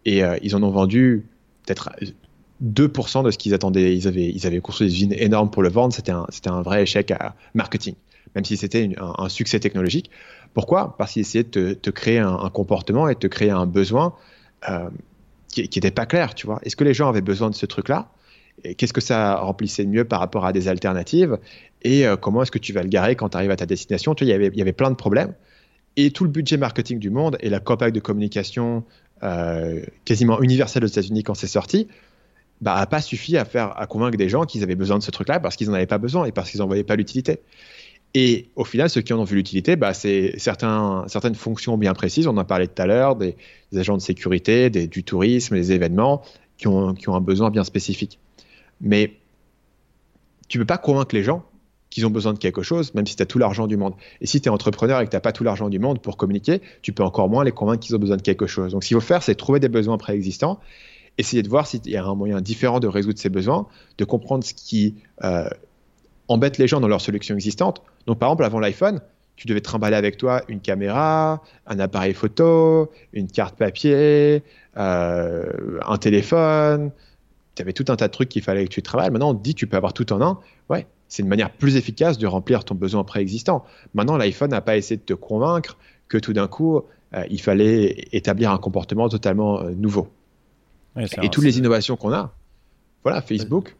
[0.04, 1.24] Et euh, ils en ont vendu
[1.64, 1.90] peut-être
[2.62, 3.96] 2% de ce qu'ils attendaient.
[3.96, 5.94] Ils avaient, construit des usines énormes pour le vendre.
[5.94, 7.94] C'était un, vrai échec à marketing,
[8.34, 10.10] même si c'était un, succès technologique.
[10.54, 10.96] Pourquoi?
[10.98, 14.14] Parce qu'ils essayaient de te, créer un, comportement et de te créer un besoin
[14.68, 14.90] euh,
[15.48, 16.60] qui n'était pas clair, tu vois.
[16.62, 18.10] Est-ce que les gens avaient besoin de ce truc-là?
[18.76, 21.38] Qu'est-ce que ça remplissait de mieux par rapport à des alternatives?
[21.82, 24.14] Et euh, comment est-ce que tu vas le garer quand tu arrives à ta destination?
[24.20, 25.34] Il, y avait, plein de problèmes.
[25.96, 28.84] Et tout le budget marketing du monde et la campagne de communication
[29.22, 31.88] euh, quasiment universelle aux États-Unis quand c'est sorti,
[32.62, 35.10] bah, a pas suffi à faire à convaincre des gens qu'ils avaient besoin de ce
[35.10, 37.40] truc-là parce qu'ils n'en avaient pas besoin et parce qu'ils n'en voyaient pas l'utilité.
[38.14, 42.26] Et au final, ceux qui en ont vu l'utilité, bah, c'est certaines fonctions bien précises.
[42.28, 43.36] On en parlait tout à l'heure, des,
[43.74, 46.22] agents de sécurité, du tourisme, des événements
[46.56, 48.20] qui ont, qui ont un besoin bien spécifique.
[48.80, 49.14] Mais
[50.48, 51.44] tu ne peux pas convaincre les gens
[51.90, 53.94] qu'ils ont besoin de quelque chose, même si tu as tout l'argent du monde.
[54.20, 56.16] Et si tu es entrepreneur et que tu n'as pas tout l'argent du monde pour
[56.16, 58.72] communiquer, tu peux encore moins les convaincre qu'ils ont besoin de quelque chose.
[58.72, 60.60] Donc, ce qu'il faut faire, c'est trouver des besoins préexistants,
[61.18, 63.66] essayer de voir s'il y a un moyen différent de résoudre ces besoins,
[63.98, 64.94] de comprendre ce qui
[65.24, 65.48] euh,
[66.28, 67.82] embête les gens dans leurs solutions existantes.
[68.06, 69.00] Donc, par exemple, avant l'iPhone,
[69.36, 74.42] tu devais trimballer avec toi une caméra, un appareil photo, une carte papier,
[74.76, 76.90] euh, un téléphone.
[77.54, 79.10] Tu avais tout un tas de trucs qu'il fallait que tu travailles.
[79.10, 80.38] Maintenant, on te dit tu peux avoir tout en un.
[80.70, 83.64] Ouais, c'est une manière plus efficace de remplir ton besoin préexistant.
[83.94, 85.76] Maintenant, l'iPhone n'a pas essayé de te convaincre
[86.08, 86.80] que tout d'un coup,
[87.14, 90.08] euh, il fallait établir un comportement totalement nouveau.
[90.96, 92.34] Et toutes les innovations qu'on a,
[93.02, 93.74] voilà, Facebook,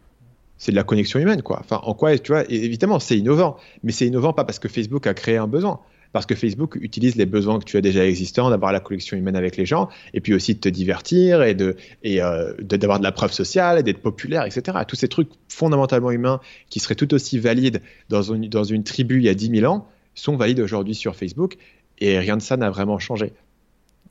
[0.59, 1.59] c'est de la connexion humaine, quoi.
[1.61, 5.07] Enfin, en quoi, tu vois, évidemment, c'est innovant, mais c'est innovant pas parce que Facebook
[5.07, 5.81] a créé un besoin
[6.13, 9.37] parce que Facebook utilise les besoins que tu as déjà existants, d'avoir la connexion humaine
[9.37, 13.05] avec les gens, et puis aussi de te divertir et de et euh, d'avoir de
[13.05, 14.79] la preuve sociale, et d'être populaire, etc.
[14.87, 19.17] Tous ces trucs fondamentalement humains qui seraient tout aussi valides dans une, dans une tribu
[19.17, 21.57] il y a 10 000 ans sont valides aujourd'hui sur Facebook,
[21.99, 23.33] et rien de ça n'a vraiment changé.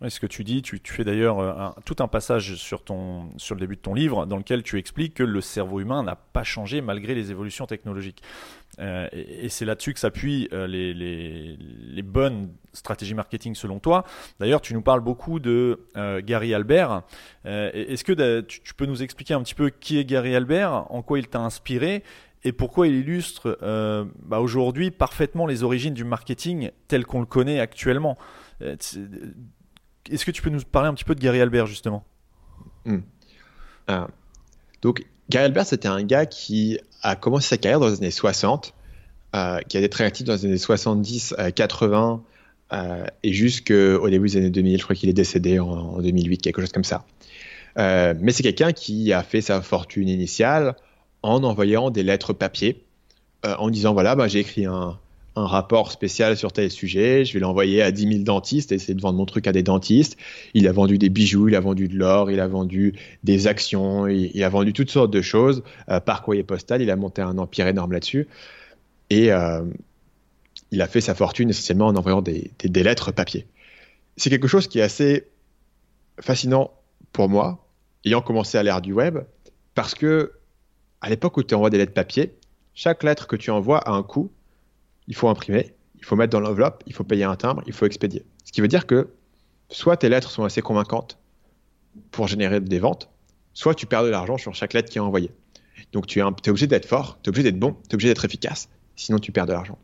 [0.10, 3.62] Ce que tu dis, tu, fais d'ailleurs euh, tout un passage sur, ton, sur le
[3.62, 6.82] début de ton livre dans lequel tu expliques que le cerveau humain n'a pas changé
[6.82, 8.24] malgré les évolutions technologiques.
[8.80, 14.04] Euh, et, c'est là-dessus que s'appuient euh, les, les, bonnes stratégies marketing selon toi.
[14.40, 15.80] D'ailleurs, tu nous parles beaucoup de
[16.24, 17.04] Gary Albert.
[17.46, 21.20] Est-ce que tu, peux nous expliquer un petit peu qui est Gary Albert, en quoi
[21.20, 22.04] il t'a inspiré
[22.44, 23.58] et pourquoi il illustre
[24.24, 28.18] bah, aujourd'hui parfaitement les origines du marketing tel qu'on le connaît actuellement?
[30.10, 32.04] Est-ce que tu peux nous parler un petit peu de Gary Albert, justement?
[32.86, 33.00] Hmm.
[33.88, 34.08] ah.
[34.82, 38.74] Donc, Gary Albert, c'était un gars qui a commencé sa carrière dans les années 60,
[39.36, 42.22] euh, qui a été très actif dans les années 70, 80
[42.74, 44.78] euh, euh, et jusqu'au début des années 2000.
[44.78, 47.06] Je crois qu'il est décédé en, 2008, quelque chose comme ça.
[47.76, 50.76] mais c'est quelqu'un qui a fait sa fortune initiale
[51.24, 52.84] en envoyant des lettres papier,
[53.44, 55.00] en disant voilà, bah, j'ai écrit un,
[55.36, 59.02] un rapport spécial sur tel sujet, je vais l'envoyer à 10 000 dentistes, essayer de
[59.02, 60.17] vendre mon truc à des dentistes.
[60.54, 64.08] Il a vendu des bijoux, il a vendu de l'or, il a vendu des actions,
[64.08, 66.82] il, a vendu toutes sortes de choses euh, par courrier postal.
[66.82, 68.28] Il a monté un empire énorme là-dessus.
[69.10, 69.62] Et euh,
[70.72, 73.48] il a fait sa fortune essentiellement en envoyant des, des lettres papier.
[74.17, 75.28] C'est quelque chose qui est assez
[76.20, 76.72] fascinant
[77.13, 77.65] pour moi,
[78.06, 79.20] ayant commencé à l'ère du web,
[79.76, 80.34] parce que
[81.00, 82.34] à l'époque où tu envoies des lettres papier,
[82.74, 84.30] chaque lettre que tu envoies a un coût
[85.08, 87.86] il faut imprimer, il faut mettre dans l'enveloppe, il faut payer un timbre, il faut
[87.86, 88.26] expédier.
[88.44, 89.10] Ce qui veut dire que
[89.70, 91.18] soit tes lettres sont assez convaincantes
[92.12, 93.10] pour générer des ventes,
[93.54, 95.32] soit tu perds de l'argent sur chaque lettre qui est envoyée.
[95.92, 98.26] Donc tu es, obligé d'être fort, tu es obligé d'être bon, tu es obligé d'être
[98.26, 99.78] efficace, sinon tu perds de l'argent.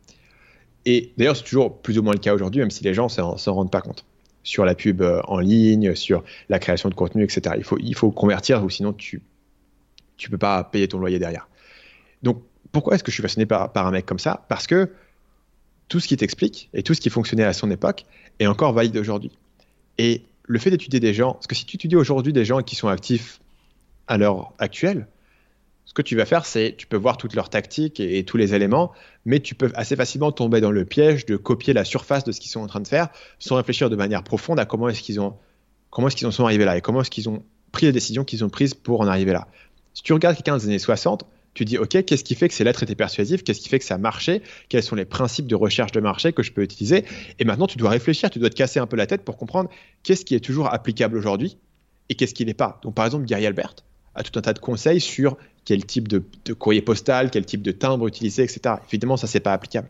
[0.86, 3.36] Et d'ailleurs, c'est toujours plus ou moins le cas aujourd'hui, même si les gens ne
[3.36, 4.04] s'en rendent pas compte.
[4.42, 7.56] Sur la pub euh, en ligne, sur la création de contenu, etc.
[7.58, 9.20] Il faut, convertir ou sinon tu
[10.24, 11.48] ne peux pas payer ton loyer derrière.
[12.22, 14.46] Donc pourquoi est-ce que je suis fasciné par, par un mec comme ça?
[14.48, 14.90] Parce que
[15.88, 18.04] tout ce qui t'explique et tout ce qui fonctionnait à son époque
[18.38, 19.30] est encore valide aujourd'hui.
[19.98, 22.76] Et le fait d'étudier des gens, parce que si tu étudies aujourd'hui des gens qui
[22.76, 23.40] sont actifs
[24.06, 25.06] à l'heure actuelle,
[25.84, 28.54] ce que tu vas faire, c'est tu peux voir toutes leurs tactiques et, tous les
[28.54, 28.92] éléments,
[29.24, 32.40] mais tu peux assez facilement tomber dans le piège de copier la surface de ce
[32.40, 35.18] qu'ils sont en train de faire, sans réfléchir de manière profonde à comment est-ce qu'ils
[35.18, 35.36] ont,
[35.90, 38.24] comment est-ce qu'ils en sont arrivés là et comment est-ce qu'ils ont pris les décisions
[38.24, 39.48] qu'ils ont prises pour en arriver là.
[39.94, 41.24] Si tu regardes quelqu'un des années 60,
[41.58, 43.42] tu dis, OK, qu'est-ce qui fait que ces lettres étaient persuasives?
[43.42, 44.42] Qu'est-ce qui fait que ça marchait?
[44.68, 47.04] Quels sont les principes de recherche de marché que je peux utiliser?
[47.40, 49.68] Et maintenant, tu dois réfléchir, tu dois te casser un peu la tête pour comprendre
[50.04, 51.58] qu'est-ce qui est toujours applicable aujourd'hui
[52.10, 52.78] et qu'est-ce qui n'est pas.
[52.84, 53.74] Donc, par exemple, Gary Albert
[54.14, 57.72] a tout un tas de conseils sur quel type de, courrier postal, quel type de
[57.72, 58.76] timbre utiliser, etc.
[58.88, 59.88] Évidemment, ça, c'est pas applicable.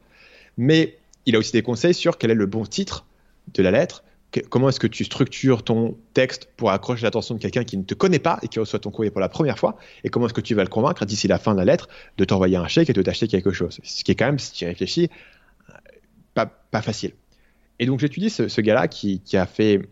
[0.57, 3.04] Mais il a aussi des conseils sur quel est le bon titre
[3.52, 4.04] de la lettre,
[4.51, 7.95] comment est-ce que tu structures ton texte pour accrocher l'attention de quelqu'un qui ne te
[7.95, 9.79] connaît pas et qui reçoit ton courrier pour la première fois?
[10.05, 11.88] Et comment est-ce que tu vas le convaincre d'ici la fin de la lettre
[12.19, 13.81] de t'envoyer un chèque et de t'acheter quelque chose?
[13.83, 15.09] Ce qui est quand même, si tu réfléchis,
[16.35, 17.12] pas, pas facile.
[17.79, 19.88] Et donc j'étudie ce, gars-là qui, a fait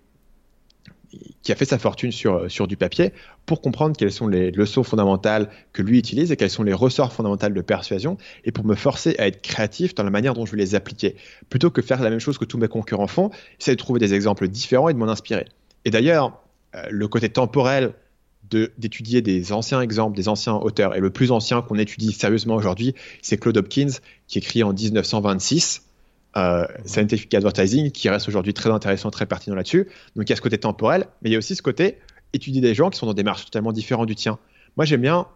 [1.43, 3.13] qui a fait sa fortune sur, sur du papier
[3.45, 7.13] pour comprendre quelles sont les leçons fondamentales que lui utilise et quels sont les ressorts
[7.13, 10.53] fondamentaux de persuasion et pour me forcer à être créatif dans la manière dont je
[10.53, 11.17] vais les appliquer.
[11.49, 14.15] Plutôt que faire la même chose que tous mes concurrents font, c'est de trouver des
[14.15, 15.47] exemples différents et de m'en inspirer.
[15.85, 16.41] Et d'ailleurs,
[16.75, 17.93] euh, le côté temporel
[18.79, 22.95] d'étudier des anciens exemples, des anciens auteurs, et le plus ancien qu'on étudie sérieusement aujourd'hui,
[23.21, 23.91] c'est Claude Hopkins,
[24.29, 25.86] qui écrit en 1926
[26.37, 29.89] euh, scientific advertising qui reste aujourd'hui très intéressant, très pertinent là-dessus.
[30.17, 31.99] Donc il y a ce côté temporel, mais il y a aussi ce côté
[32.33, 34.39] étudier des gens qui sont dans des marches totalement différentes du tien.
[34.77, 35.27] Moi j'aime bien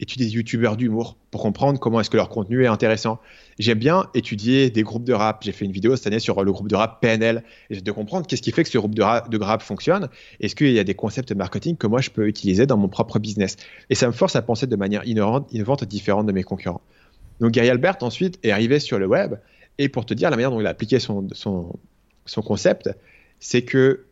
[0.00, 3.20] étudier des youtubeurs d'humour pour comprendre comment est-ce que leur contenu est intéressant.
[3.58, 5.42] J'aime bien étudier des groupes de rap.
[5.42, 8.26] J'ai fait une vidéo cette année sur le groupe de rap PNL et de comprendre
[8.26, 10.08] qu'est-ce qui fait que ce groupe de rap, de rap fonctionne.
[10.40, 12.88] Est-ce qu'il y a des concepts de marketing que moi je peux utiliser dans mon
[12.88, 13.56] propre business?
[13.90, 16.82] Et ça me force à penser de manière innovante, différente de mes concurrents.
[17.40, 19.34] Donc Gary Albert ensuite est arrivé sur le web
[19.78, 21.78] et pour te dire, la manière dont il a appliqué son, son,
[22.24, 22.90] son concept,
[23.38, 24.04] c'est que,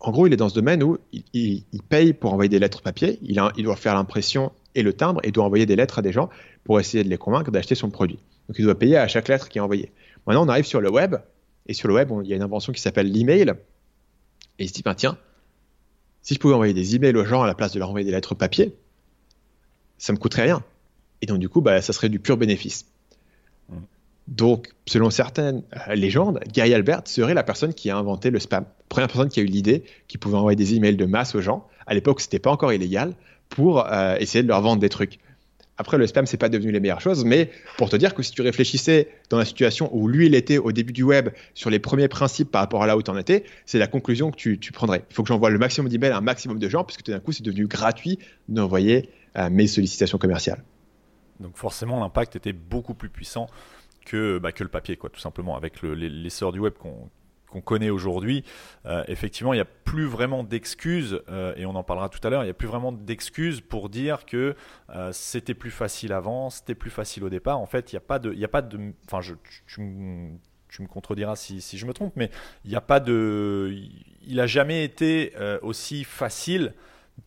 [0.00, 2.82] en gros, il est dans ce domaine où il, il, paye pour envoyer des lettres
[2.82, 6.00] papier, il, a, il doit faire l'impression et le timbre, et doit envoyer des lettres
[6.00, 6.28] à des gens
[6.64, 8.18] pour essayer de les convaincre d'acheter son produit.
[8.48, 9.92] Donc il doit payer à chaque lettre qui est envoyée.
[10.26, 11.16] Maintenant, on arrive sur le web,
[11.66, 13.54] et sur le web, il y a une invention qui s'appelle l'email,
[14.58, 15.16] et il se dit, ben, tiens,
[16.22, 18.12] si je pouvais envoyer des emails aux gens à la place de leur envoyer des
[18.12, 18.74] lettres papier,
[19.98, 20.62] ça me coûterait rien.
[21.22, 22.86] Et donc, du coup, bah, ça serait du pur bénéfice.
[24.26, 28.64] Donc, selon certaines euh, légendes, Gary Albert serait la personne qui a inventé le spam.
[28.88, 31.66] Première personne qui a eu l'idée qui pouvait envoyer des emails de masse aux gens.
[31.86, 33.14] À l'époque, c'était pas encore illégal
[33.50, 35.18] pour euh, essayer de leur vendre des trucs.
[35.76, 38.30] Après, le spam, c'est pas devenu les meilleures choses, mais pour te dire que si
[38.30, 41.80] tu réfléchissais dans la situation où lui, il était au début du web sur les
[41.80, 44.72] premiers principes par rapport à là où tu en étais, c'est la conclusion que tu,
[44.72, 45.04] prendrais.
[45.10, 47.18] Il faut que j'envoie le maximum d'emails à un maximum de gens, puisque tout d'un
[47.18, 50.62] coup, c'est devenu gratuit d'envoyer euh, mes sollicitations commerciales.
[51.40, 53.48] Donc forcément, l'impact était beaucoup plus puissant
[54.04, 58.44] que, bah, que le papier, quoi, tout simplement, avec l'essor du web qu'on connaît aujourd'hui,
[59.06, 61.22] effectivement, il n'y a plus vraiment d'excuses,
[61.56, 64.26] et on en parlera tout à l'heure, il n'y a plus vraiment d'excuses pour dire
[64.26, 64.56] que
[65.12, 67.60] c'était plus facile avant, c'était plus facile au départ.
[67.60, 69.20] En fait, il n'y a pas de, enfin,
[69.66, 72.30] tu, me contrediras si, si, je me trompe, mais
[72.64, 73.72] il n'y a pas de,
[74.26, 76.74] il n'a jamais été aussi facile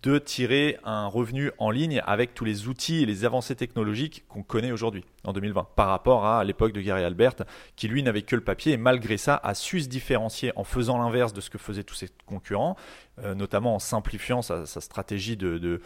[0.03, 4.43] de tirer un revenu en ligne avec tous les outils et les avancées technologiques qu'on
[4.43, 7.35] connaît aujourd'hui, en 2020, par rapport à l'époque de Gary Albert,
[7.75, 10.97] qui lui n'avait que le papier et malgré ça a su se différencier en faisant
[10.97, 12.75] l'inverse de ce que faisaient tous ses concurrents,
[13.23, 15.79] euh, notamment en simplifiant sa, stratégie de, je ne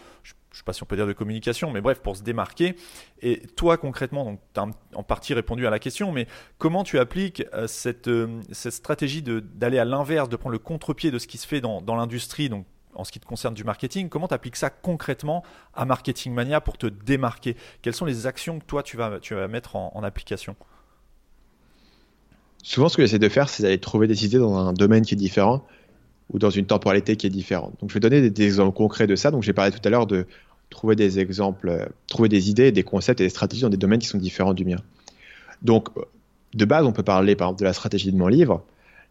[0.51, 2.75] sais pas si on peut dire de communication, mais bref, pour se démarquer.
[3.21, 7.43] Et toi, concrètement, tu as en partie répondu à la question, mais comment tu appliques
[7.53, 11.37] euh, cette, euh, cette stratégie d'aller à l'inverse, de prendre le contre-pied de ce qui
[11.37, 14.33] se fait dans, dans l'industrie, donc en ce qui te concerne du marketing, comment tu
[14.33, 17.55] appliques ça concrètement à Marketing Mania pour te démarquer?
[17.81, 20.55] Quelles sont les actions que toi tu vas, mettre en, application?
[22.63, 25.15] Souvent, ce que j'essaie de faire, c'est d'aller trouver des idées dans un domaine qui
[25.15, 25.65] est différent
[26.31, 27.73] ou dans une temporalité qui est différente.
[27.81, 29.31] Donc, je vais donner des, exemples concrets de ça.
[29.31, 30.27] Donc, j'ai parlé tout à l'heure de
[30.69, 33.99] trouver des exemples, euh, trouver des idées, des concepts et des stratégies dans des domaines
[33.99, 34.77] qui sont différents du mien.
[35.61, 35.89] Donc,
[36.53, 38.63] de base, on peut parler par exemple de la stratégie de mon livre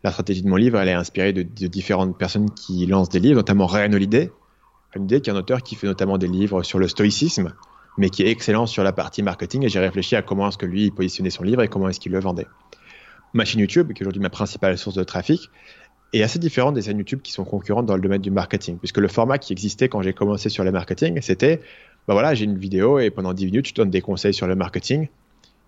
[0.02, 3.36] la stratégie de mon livre, elle est inspirée de, différentes personnes qui lancent des livres,
[3.36, 4.30] notamment Ryan Holiday.
[4.96, 7.52] Holiday, qui est un auteur qui fait notamment des livres sur le stoïcisme,
[7.98, 9.64] mais qui est excellent sur la partie marketing.
[9.64, 12.12] Et j'ai réfléchi à comment est-ce que lui positionnait son livre et comment est-ce qu'il
[12.12, 12.46] le vendait.
[13.34, 15.50] Ma chaîne YouTube, qui est aujourd'hui ma principale source de trafic,
[16.12, 18.98] est assez différente des chaînes YouTube qui sont concurrentes dans le domaine du marketing, puisque
[18.98, 21.58] le format qui existait quand j'ai commencé sur le marketing, c'était,
[22.08, 24.48] bah voilà, j'ai une vidéo et pendant 10 minutes, je te donne des conseils sur
[24.48, 25.06] le marketing,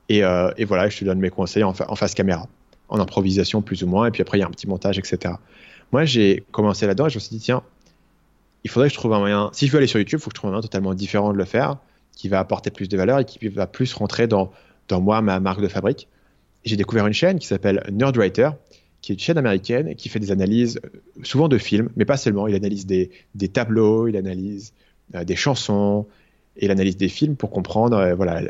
[0.09, 2.49] et, euh, voilà, je te donne mes conseils en face caméra
[2.93, 5.35] en improvisation plus ou moins, et puis après il y a un petit montage, etc.
[5.91, 7.63] Moi j'ai commencé là-dedans et je me suis dit, tiens,
[8.65, 10.31] il faudrait que je trouve un moyen, si je veux aller sur YouTube, il faut
[10.31, 11.79] que je trouve un moyen totalement différent de le faire,
[12.15, 14.53] qui va apporter plus de valeur et qui va plus rentrer dans,
[14.89, 16.09] dans moi, ma marque de fabrique.
[16.65, 18.51] J'ai découvert une chaîne qui s'appelle Nerdwriter,
[19.01, 22.17] qui est une chaîne américaine qui fait des analyses euh, souvent de films, mais pas
[22.17, 22.47] seulement.
[22.47, 24.75] Il analyse des, des tableaux, il analyse
[25.15, 26.07] euh, des chansons,
[26.57, 28.43] et il analyse des films pour comprendre euh, voilà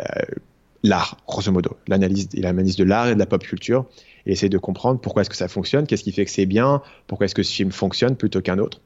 [0.83, 1.77] l'art, grosso modo.
[1.87, 3.87] L'analyse, de l'art et de la pop culture
[4.27, 6.83] et essayer de comprendre pourquoi est-ce que ça fonctionne, qu'est-ce qui fait que c'est bien,
[7.07, 8.81] pourquoi est-ce que ce film fonctionne plutôt qu'un autre.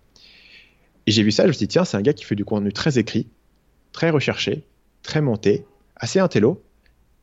[1.07, 2.45] Et j'ai vu ça, je me suis dit, tiens, c'est un gars qui fait du
[2.45, 3.29] contenu très écrit,
[3.93, 4.65] très recherché,
[5.03, 5.65] très monté,
[5.97, 6.63] assez intello,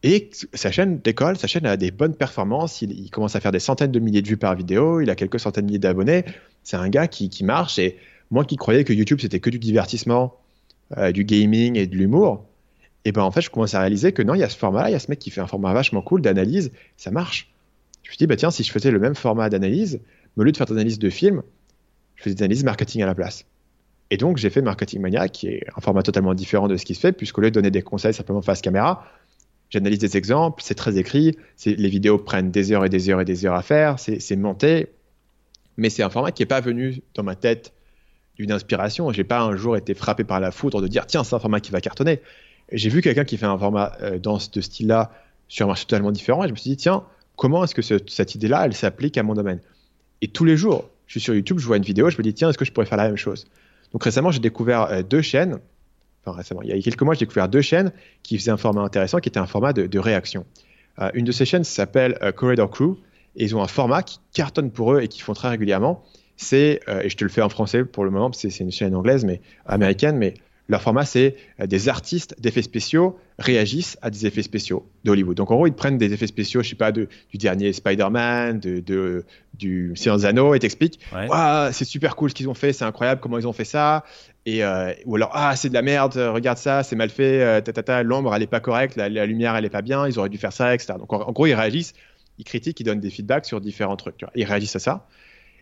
[0.03, 3.59] et sa chaîne décolle, sa chaîne a des bonnes performances, il, commence à faire des
[3.59, 6.25] centaines de milliers de vues par vidéo, il a quelques centaines de milliers d'abonnés,
[6.63, 7.97] c'est un gars qui, marche, et
[8.29, 10.35] moi qui croyais que YouTube c'était que du divertissement,
[10.97, 12.45] euh, du gaming et de l'humour,
[13.05, 14.89] et ben en fait je commence à réaliser que non, il y a ce format-là,
[14.89, 17.52] il y a ce mec qui fait un format vachement cool d'analyse, ça marche.
[18.03, 19.99] Je me suis dit, bah tiens, si je faisais le même format d'analyse,
[20.37, 21.41] au lieu de faire des analyses de films,
[22.15, 23.45] je faisais des analyses marketing à la place.
[24.11, 26.93] Et donc, j'ai fait Marketing Mania, qui est un format totalement différent de ce qui
[26.93, 29.07] se fait, puisqu'au lieu de donner des conseils simplement face caméra,
[29.69, 31.35] j'analyse des exemples, c'est très écrit,
[31.65, 34.89] les vidéos prennent des heures et des heures et des heures à faire, c'est monté,
[35.77, 37.73] mais c'est un format qui n'est pas venu dans ma tête
[38.35, 39.11] d'une inspiration.
[39.11, 41.59] J'ai pas un jour été frappé par la foudre de dire tiens, c'est un format
[41.59, 42.21] qui va cartonner.
[42.71, 45.11] J'ai vu quelqu'un qui fait un format euh, dans ce style-là
[45.47, 47.03] sur un marché totalement différent et je me suis dit tiens,
[47.35, 49.59] comment est-ce que cette idée-là, elle s'applique à mon domaine?
[50.21, 52.33] Et tous les jours, je suis sur YouTube, je vois une vidéo, je me dis,
[52.33, 53.45] tiens, est-ce que je pourrais faire la même chose?
[53.91, 55.59] Donc récemment, j'ai découvert euh, deux chaînes,
[56.25, 57.91] enfin récemment, il y a quelques mois, j'ai découvert deux chaînes
[58.23, 60.45] qui faisaient un format intéressant, qui était un format de, réaction.
[60.99, 62.97] Euh, une de ces chaînes s'appelle euh, Corridor Crew,
[63.35, 66.03] et ils ont un format qui cartonne pour eux et qui font très régulièrement.
[66.35, 69.23] C'est, et je te le fais en français pour le moment, c'est une chaîne anglaise,
[69.23, 70.33] mais américaine, mais
[70.69, 75.35] leur format, c'est euh, des artistes d'effets spéciaux réagissent à des effets spéciaux d'Hollywood.
[75.35, 79.25] Donc en gros, ils prennent des effets spéciaux, je sais pas, du dernier Spider-Man, de,
[79.53, 80.99] du Seigneur des Anneaux, et t'expliquent,
[81.71, 84.03] c'est super cool ce qu'ils ont fait, c'est incroyable comment ils ont fait ça.
[84.45, 88.03] Et, euh, ou alors, ah, c'est de la merde, regarde ça, c'est mal fait, euh,
[88.03, 90.53] l'ombre, elle est pas correcte, la, lumière, elle est pas bien, ils auraient dû faire
[90.53, 90.93] ça, etc.
[90.97, 91.93] Donc en, gros, ils réagissent,
[92.37, 94.25] ils critiquent, ils donnent des feedbacks sur différents trucs.
[94.35, 95.07] Ils réagissent à ça.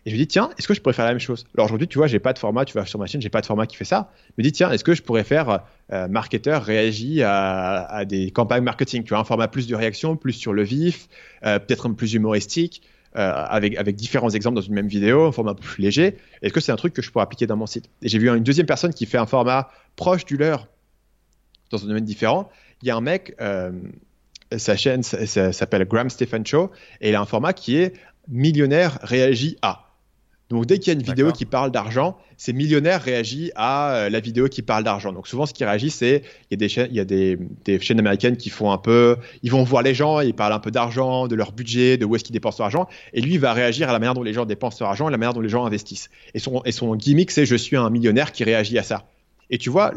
[0.04, 1.44] Et je me dis, tiens, est-ce que je pourrais faire la même chose?
[1.54, 3.40] Alors aujourd'hui, tu vois, j'ai pas de format, tu vois, sur ma chaîne, j'ai pas
[3.40, 4.10] de format qui fait ça.
[4.26, 5.60] Je me dis, tiens, est-ce que je pourrais faire
[5.92, 10.32] euh, marketeur réagit à, des campagnes marketing Tu vois, un format plus de réaction, plus
[10.32, 11.08] sur le vif,
[11.44, 12.82] euh, peut-être un plus humoristique,
[13.14, 16.16] euh, avec, avec différents exemples dans une même vidéo, un format plus léger.
[16.40, 17.90] Est-ce que c'est un truc que je pourrais appliquer dans mon site?
[18.00, 20.66] Et j'ai vu une deuxième personne qui fait un format proche du leur
[21.70, 22.50] dans un domaine différent.
[22.82, 23.70] Il y a un mec, euh,
[24.56, 27.92] sa chaîne s'appelle Graham Stephen Show, et il a un format qui est
[28.28, 29.91] millionnaire réagit à.
[30.52, 34.10] Donc dès qu'il y a une vidéo qui parle d'argent, c'est millionnaire réagit à euh,
[34.10, 35.12] la vidéo qui parle d'argent.
[35.12, 37.38] Donc souvent ce qui réagit c'est il y a des chaînes il y a des,
[37.80, 40.70] chaînes américaines qui font un peu ils vont voir les gens, ils parlent un peu
[40.70, 43.54] d'argent, de leur budget, de où est-ce qu'ils dépensent leur argent et lui il va
[43.54, 45.48] réagir à la manière dont les gens dépensent leur argent et la manière dont les
[45.48, 46.10] gens investissent.
[46.34, 49.06] Et son et son gimmick c'est je suis un millionnaire qui réagit à ça.
[49.48, 49.92] Et tu vois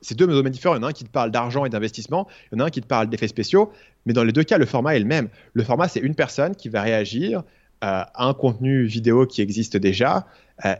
[0.00, 0.74] c'est deux domaines différents.
[0.74, 2.68] Il y en a un qui te parle d'argent et d'investissement, il y en a
[2.68, 3.72] un qui te parle d'effets spéciaux,
[4.06, 5.28] mais dans les deux cas, le format est le même.
[5.54, 7.42] Le format, c'est une personne qui va réagir
[7.82, 10.26] un contenu vidéo qui existe déjà,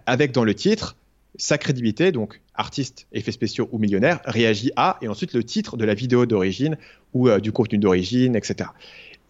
[0.07, 0.97] avec dans le titre
[1.37, 5.85] sa crédibilité, donc artiste, effets spéciaux ou millionnaire, réagit à, et ensuite le titre de
[5.85, 6.77] la vidéo d'origine
[7.15, 8.71] ou du contenu d'origine, etc.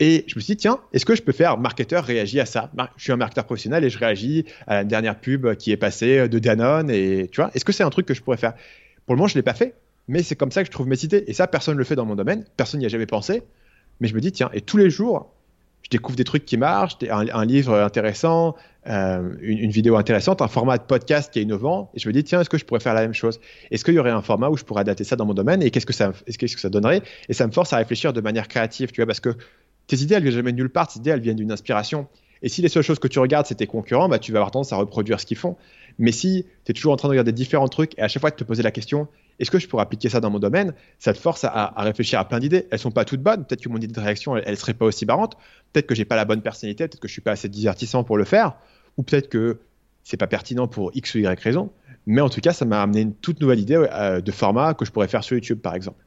[0.00, 2.70] Et je me suis dit, tiens, est-ce que je peux faire marketeur réagit à ça?
[2.96, 6.28] Je suis un marketeur professionnel et je réagis à la dernière pub qui est passée
[6.28, 6.88] de Danone.
[6.88, 8.54] Et tu vois, est-ce que c'est un truc que je pourrais faire?
[9.04, 9.74] Pour le moment, je ne l'ai pas fait,
[10.06, 11.24] mais c'est comme ça que je trouve mes idées.
[11.26, 13.42] Et ça, personne ne le fait dans mon domaine, personne n'y a jamais pensé.
[14.00, 15.34] Mais je me dis, tiens, et tous les jours,
[15.90, 18.56] je découvre des trucs qui marchent, un, livre intéressant,
[18.88, 22.22] euh, une, vidéo intéressante, un format de podcast qui est innovant, et je me dis,
[22.24, 23.40] tiens, est-ce que je pourrais faire la même chose?
[23.70, 25.70] Est-ce qu'il y aurait un format où je pourrais adapter ça dans mon domaine, et
[25.70, 27.00] qu'est-ce que ça, que ça donnerait?
[27.30, 29.30] Et ça me force à réfléchir de manière créative, tu vois, parce que
[29.86, 32.06] tes idées, elles viennent jamais de nulle part, tes idées, elles viennent d'une inspiration.
[32.42, 34.50] Et si les seules choses que tu regardes, c'est tes concurrents, bah, tu vas avoir
[34.50, 35.56] tendance à reproduire ce qu'ils font.
[35.98, 38.30] Mais si tu es toujours en train de regarder différents trucs et à chaque fois
[38.30, 39.08] de te poser la question,
[39.38, 40.74] est-ce que je pourrais appliquer ça dans mon domaine?
[40.98, 42.66] Ça te force à, réfléchir à plein d'idées.
[42.70, 43.44] Elles sont pas toutes bonnes.
[43.44, 45.36] Peut-être que mon idée de réaction, elle, ne serait pas aussi marrante.
[45.72, 46.86] Peut-être que j'ai pas la bonne personnalité.
[46.88, 48.54] Peut-être que je suis pas assez divertissant pour le faire.
[48.96, 49.60] Ou peut-être que
[50.02, 51.70] c'est pas pertinent pour X ou Y raison.
[52.06, 54.84] Mais en tout cas, ça m'a amené une toute nouvelle idée euh, de format que
[54.84, 56.02] je pourrais faire sur YouTube, par exemple.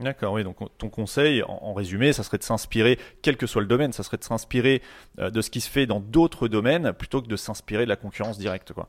[0.00, 0.44] D'accord, oui.
[0.44, 4.02] Donc ton conseil, en, résumé, ça serait de s'inspirer, quel que soit le domaine, ça
[4.02, 4.82] serait de s'inspirer
[5.18, 7.96] euh, de ce qui se fait dans d'autres domaines plutôt que de s'inspirer de la
[7.96, 8.88] concurrence directe, quoi.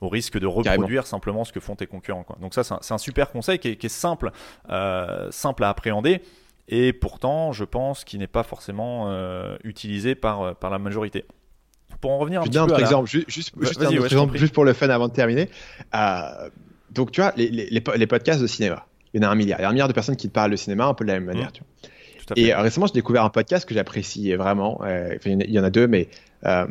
[0.00, 2.24] Au risque de reproduire simplement ce que font tes concurrents.
[2.24, 2.36] Quoi.
[2.40, 4.32] Donc ça, c'est un, super conseil qui est, simple,
[4.70, 6.20] euh, simple à appréhender
[6.68, 11.24] et pourtant, je pense qu'il n'est pas forcément euh, utilisé par, par la majorité.
[12.00, 14.88] Pour en revenir un petit peu exemple, juste, juste, un exemple, juste pour le fun
[14.88, 15.48] avant de terminer.
[16.90, 19.60] donc tu vois, les, les, les podcasts de cinéma il y en a un milliard.
[19.60, 21.12] Il y a un milliard de personnes qui te parlent de cinéma un peu de
[21.12, 21.48] la même manière.
[21.48, 22.32] Mmh.
[22.36, 24.80] Et euh, récemment, j'ai découvert un podcast que j'apprécie vraiment.
[24.84, 26.08] Euh, il y en a deux, mais
[26.44, 26.66] euh,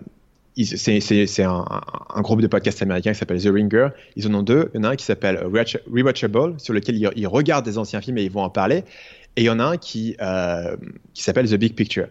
[0.55, 1.65] c'est un,
[2.21, 3.89] groupe de podcasts américains qui s'appelle The Ringer.
[4.15, 4.69] Ils en ont deux.
[4.73, 8.17] Il y en a un qui s'appelle Rewatchable, sur lequel ils, regardent des anciens films
[8.17, 8.83] et ils vont en parler.
[9.35, 10.15] Et il y en a un qui,
[11.13, 12.07] qui s'appelle The Big Picture.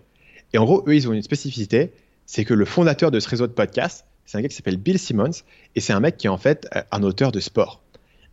[0.53, 1.93] Et en gros, eux, ils ont une spécificité,
[2.27, 4.99] c'est que le fondateur de ce réseau de podcasts, c'est un gars qui s'appelle Bill
[4.99, 5.43] Simmons,
[5.75, 7.83] et c'est un mec qui est en fait un auteur de sport.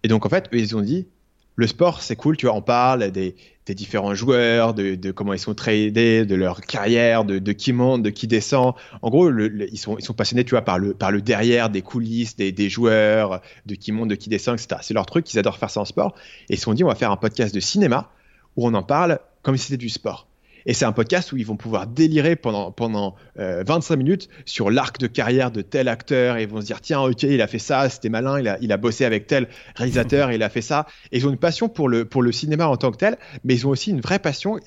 [0.03, 1.07] Et donc, en fait, eux, ils ont dit,
[1.55, 3.35] le sport, c'est cool, tu vois, on parle des,
[3.75, 8.27] différents joueurs, de, comment ils sont tradés, de leur carrière, de, qui monte, de qui
[8.27, 8.73] descend.
[9.01, 13.75] En gros, ils, sont, passionnés, tu vois, par le, derrière des coulisses, des, joueurs, de
[13.75, 14.81] qui monte, de qui descend, etc.
[14.81, 16.15] C'est leur truc, ils adorent faire ça en sport.
[16.49, 18.11] Et ils se sont dit, on va faire un podcast de cinéma
[18.55, 20.28] où on en parle comme si c'était du sport.
[20.69, 24.69] Et c'est un podcast où ils vont pouvoir délirer pendant, pendant 25 euh, minutes sur
[24.69, 27.47] l'arc de carrière de tel acteur et ils vont se dire tiens, ok, il a
[27.47, 30.49] fait ça, c'était malin, il a, il a bossé avec tel réalisateur, et il a
[30.49, 30.85] fait ça.
[31.11, 33.55] Et ils ont une passion pour le, pour le cinéma en tant que tel, mais
[33.55, 34.59] ils ont aussi une vraie passion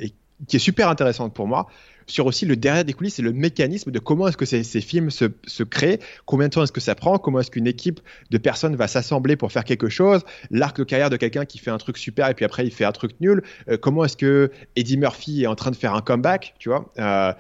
[0.49, 1.69] qui est super intéressante pour moi
[2.12, 5.11] sur aussi le derrière des coulisses et le mécanisme de comment est-ce que ces, films
[5.11, 8.37] se, se, créent, combien de temps est-ce que ça prend, comment est-ce qu'une équipe de
[8.37, 10.20] personnes va s'assembler pour faire quelque chose,
[10.51, 12.85] l'arc de carrière de quelqu'un qui fait un truc super et puis après il fait
[12.85, 16.03] un truc nul, euh, comment est-ce que Eddie Murphy est en train de faire un
[16.03, 16.92] comeback, tu vois.
[16.98, 17.33] Euh,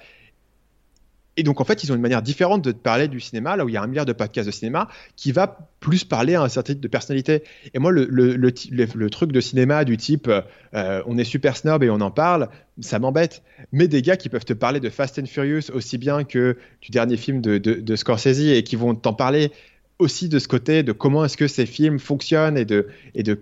[1.36, 3.68] et donc, en fait, ils ont une manière différente de parler du cinéma, là où
[3.68, 6.48] il y a un milliard de podcasts de cinéma, qui va plus parler à un
[6.48, 7.42] certain type de personnalité.
[7.72, 10.30] Et moi, le, le, truc de cinéma du type
[10.74, 12.48] euh, on est super snob et on en parle,
[12.80, 13.42] ça m'embête.
[13.72, 16.90] Mais des gars qui peuvent te parler de Fast and Furious aussi bien que du
[16.90, 19.52] dernier film de, de, de Scorsese et qui vont t'en parler
[19.98, 23.40] aussi de ce côté de comment est-ce que ces films fonctionnent et de, et de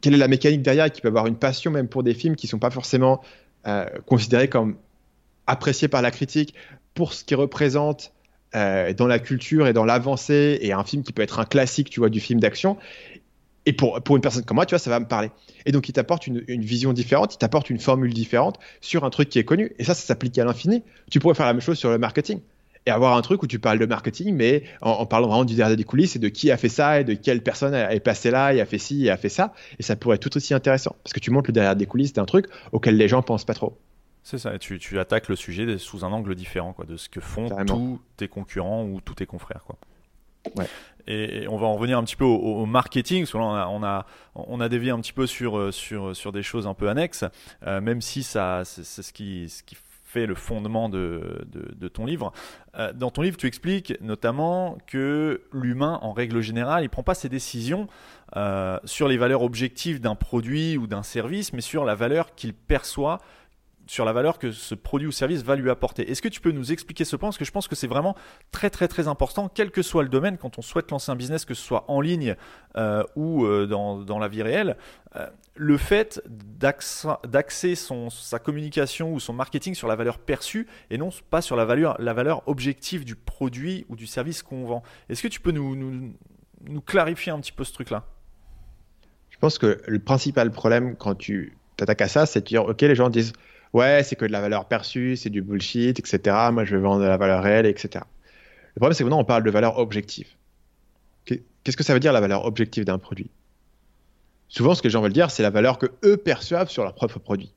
[0.00, 2.46] quelle est la mécanique derrière, qui peut avoir une passion même pour des films qui
[2.46, 3.22] ne sont pas forcément
[3.66, 4.76] euh, considérés comme
[5.46, 6.54] apprécié par la critique
[6.94, 8.12] pour ce qu'il représente
[8.54, 11.90] euh, dans la culture et dans l'avancée, et un film qui peut être un classique,
[11.90, 12.76] tu vois, du film d'action.
[13.66, 15.30] Et pour, pour une personne comme moi, tu vois, ça va me parler.
[15.66, 19.28] Et donc, il t'apporte une, vision différente, il t'apporte une formule différente sur un truc
[19.28, 19.72] qui est connu.
[19.78, 20.84] Et ça, ça s'applique à l'infini.
[21.10, 22.40] Tu pourrais faire la même chose sur le marketing
[22.86, 25.76] et avoir un truc où tu parles de marketing, mais en, parlant vraiment du derrière
[25.76, 28.54] des coulisses et de qui a fait ça et de quelle personne est passée là
[28.54, 29.52] et a fait ci et a fait ça.
[29.80, 32.12] Et ça pourrait être tout aussi intéressant parce que tu montres le derrière des coulisses
[32.12, 33.76] d'un truc auquel les gens pensent pas trop.
[34.26, 37.20] C'est ça, tu, tu, attaques le sujet sous un angle différent quoi, de ce que
[37.20, 39.62] font tous tes concurrents ou tous tes confrères.
[39.64, 39.76] Quoi.
[40.56, 40.66] Ouais.
[41.06, 44.04] Et, on va en revenir un petit peu au, marketing, parce que là on a,
[44.34, 47.24] on a, dévié un petit peu sur, sur, sur des choses un peu annexes,
[47.68, 52.04] euh, même si ça, c'est, ce, qui, ce qui fait le fondement de, de, ton
[52.04, 52.32] livre.
[52.76, 57.14] Euh, dans ton livre, tu expliques notamment que l'humain, en règle générale, il prend pas
[57.14, 57.86] ses décisions
[58.36, 62.54] euh, sur les valeurs objectives d'un produit ou d'un service, mais sur la valeur qu'il
[62.54, 63.18] perçoit
[63.86, 66.10] sur la valeur que ce produit ou service va lui apporter.
[66.10, 67.28] Est-ce que tu peux nous expliquer ce point?
[67.28, 68.16] Parce que je pense que c'est vraiment
[68.50, 71.44] très très très important, quel que soit le domaine, quand on souhaite lancer un business,
[71.44, 72.34] que ce soit en ligne
[72.76, 74.76] euh, ou euh, dans, dans, la vie réelle,
[75.14, 81.10] euh, le fait d'axer sa communication ou son marketing sur la valeur perçue et non
[81.30, 84.82] pas sur la valeur, la valeur objective du produit ou du service qu'on vend.
[85.08, 86.12] Est-ce que tu peux nous, nous,
[86.68, 88.04] nous clarifier un petit peu ce truc-là?
[89.30, 92.80] Je pense que le principal problème quand tu t'attaques à ça, c'est de dire, ok,
[92.80, 93.32] les gens disent
[93.76, 96.36] ouais, c'est que de la valeur perçue, c'est du bullshit, etc.
[96.50, 98.04] Moi, je veux vendre de la valeur réelle, etc.
[98.74, 100.28] Le problème, c'est que maintenant, on parle de valeur objective.
[101.26, 103.30] Qu'est-ce que ça veut dire la valeur objective d'un produit?
[104.48, 106.94] Souvent, ce que les gens veulent dire, c'est la valeur que eux perçoivent sur leur
[106.94, 107.52] propre produit.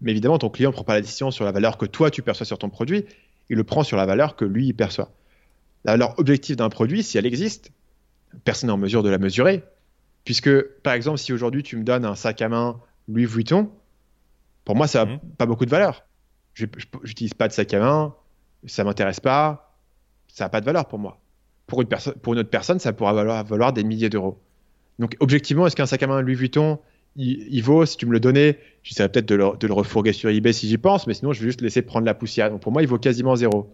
[0.00, 2.22] Mais évidemment, ton client ne prend pas la décision sur la valeur que toi tu
[2.22, 3.06] perçois sur ton produit,
[3.48, 5.10] il le prend sur la valeur que lui il perçoit.
[5.84, 7.72] La valeur objective d'un produit, si elle existe,
[8.44, 9.62] personne n'est en mesure de la mesurer.
[10.24, 13.70] Puisque, par exemple, si aujourd'hui tu me donnes un sac à main Louis Vuitton,
[14.68, 15.20] pour moi, ça n'a mhm.
[15.38, 16.04] pas beaucoup de valeur.
[16.52, 16.66] Je
[17.02, 18.14] n'utilise pas de sac à main,
[18.66, 19.74] ça ne m'intéresse pas,
[20.26, 21.18] ça n'a pas de valeur pour moi.
[21.66, 21.88] Pour une,
[22.22, 24.38] pour une autre personne, ça pourra valoir, valoir des milliers d'euros.
[24.98, 26.78] Donc, objectivement, est-ce qu'un sac à main Louis Vuitton,
[27.16, 30.28] il, vaut, si tu me le donnais, j'essaierais peut-être de le, de le, refourguer sur
[30.28, 32.50] eBay si j'y pense, mais sinon, je vais juste laisser prendre la poussière.
[32.50, 33.72] Donc, pour moi, il vaut quasiment zéro.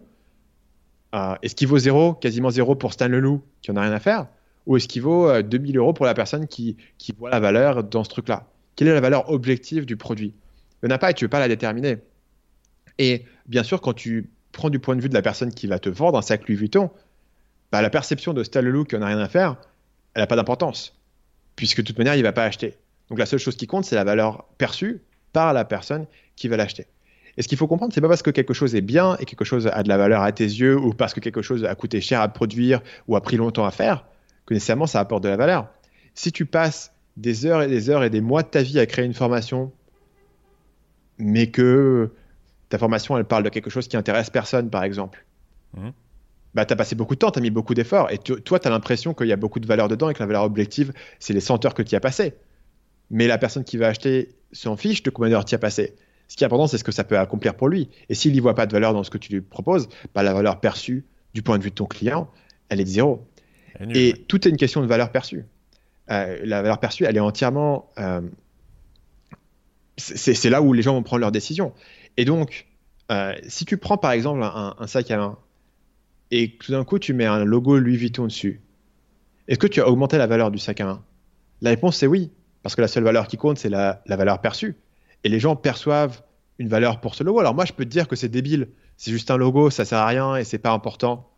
[1.13, 3.99] Euh, est-ce qu'il vaut zéro, quasiment zéro pour Stan Leloup, qui en a rien à
[3.99, 4.27] faire
[4.65, 7.83] Ou est-ce qu'il vaut 2000 euh, euros pour la personne qui, qui voit la valeur
[7.83, 8.47] dans ce truc-là?
[8.77, 10.27] Quelle est la valeur objective du produit?
[10.27, 10.33] Il
[10.87, 11.97] n'y en a pas et tu ne veux pas la déterminer.
[12.97, 15.79] Et bien sûr, quand tu prends du point de vue de la personne qui va
[15.79, 16.89] te vendre un sac Louis Vuitton,
[17.71, 19.57] bah, la perception de Stan Leloup qui en a rien à faire,
[20.13, 20.97] elle n'a pas d'importance,
[21.55, 22.77] puisque de toute manière, il ne va pas acheter.
[23.09, 25.01] Donc la seule chose qui compte, c'est la valeur perçue
[25.33, 26.05] par la personne
[26.35, 26.87] qui va l'acheter.
[27.37, 29.43] Et ce qu'il faut comprendre, c'est pas parce que quelque chose est bien et quelque
[29.43, 31.99] chose a de la valeur à tes yeux ou parce que quelque chose a coûté
[31.99, 34.05] cher à produire ou a pris longtemps à faire
[34.45, 35.67] que nécessairement ça apporte de la valeur.
[36.13, 38.85] Si tu passes des heures et des heures et des mois de ta vie à
[38.85, 39.71] créer une formation,
[41.17, 42.11] mais que
[42.69, 45.25] ta formation elle parle de quelque chose qui intéresse personne, par exemple,
[45.75, 45.89] mmh.
[46.53, 48.67] bah, tu as passé beaucoup de temps, tu as mis beaucoup d'efforts et toi, tu
[48.67, 51.33] as l'impression qu'il y a beaucoup de valeur dedans et que la valeur objective, c'est
[51.33, 52.33] les 100 heures que tu y as passées.
[53.11, 55.95] Mais la personne qui va acheter s'en fiche de combien d'heures tu y as passé.
[56.27, 57.89] Ce qui est important, c'est ce que ça peut accomplir pour lui.
[58.09, 60.33] Et s'il n'y voit pas de valeur dans ce que tu lui proposes, bah, la
[60.33, 61.05] valeur perçue
[61.35, 62.31] du point de vue de ton client,
[62.69, 63.27] elle est de zéro.
[63.93, 65.45] et tout est une question de valeur perçue.
[66.09, 67.91] Euh, la valeur perçue, elle est entièrement.
[67.99, 68.21] Euh,
[69.97, 71.73] c'est là où les gens vont prendre leurs décisions.
[72.17, 72.67] Et donc,
[73.11, 75.37] euh, si tu prends par exemple un, sac à main
[76.31, 78.61] et tout d'un coup tu mets un logo Louis Vuitton dessus,
[79.47, 81.03] est-ce que tu as augmenté la valeur du sac à main?
[81.61, 82.31] La réponse c'est oui,
[82.63, 84.75] parce que la seule valeur qui compte c'est la, la valeur perçue
[85.23, 86.21] et les gens perçoivent
[86.59, 87.39] une valeur pour ce logo.
[87.39, 89.97] Alors moi, je peux te dire que c'est débile, c'est juste un logo, ça sert
[89.99, 91.29] à rien et c'est pas important.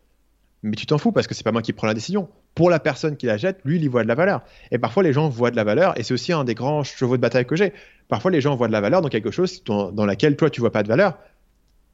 [0.62, 2.28] Mais tu t'en fous parce que c'est pas moi qui prends la décision.
[2.54, 4.42] Pour la personne qui la jette, lui, il y voit de la valeur.
[4.72, 7.16] Et parfois, les gens voient de la valeur, et c'est aussi un des grands chevaux
[7.16, 7.72] de bataille que j'ai.
[8.08, 10.72] Parfois, les gens voient de la valeur dans quelque chose dans, laquelle toi, tu vois
[10.72, 11.18] pas de valeur.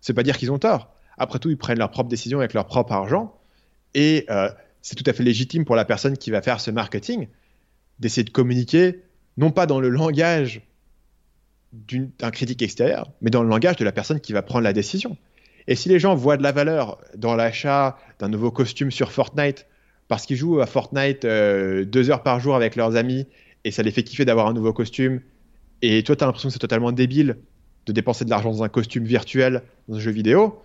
[0.01, 0.95] C'est pas dire qu'ils ont tort.
[1.19, 3.39] Après tout, ils prennent leur propre décision avec leur propre argent,
[3.95, 4.49] et euh,
[4.83, 7.29] c'est tout à fait légitime pour la personne qui va faire ce marketing
[8.01, 9.03] d'essayer de communiquer,
[9.37, 10.63] non pas dans le langage
[11.73, 15.17] d'un critique extérieur, mais dans le langage de la personne qui va prendre la décision.
[15.67, 19.67] Et si les gens voient de la valeur dans l'achat d'un nouveau costume sur Fortnite,
[20.09, 23.27] parce qu'ils jouent à Fortnite euh, deux heures par jour avec leurs amis,
[23.65, 25.21] et ça les fait kiffer d'avoir un nouveau costume,
[25.81, 27.39] et toi tu as l'impression que c'est totalement débile
[27.87, 30.63] de dépenser de l'argent dans un costume virtuel, dans un jeu vidéo,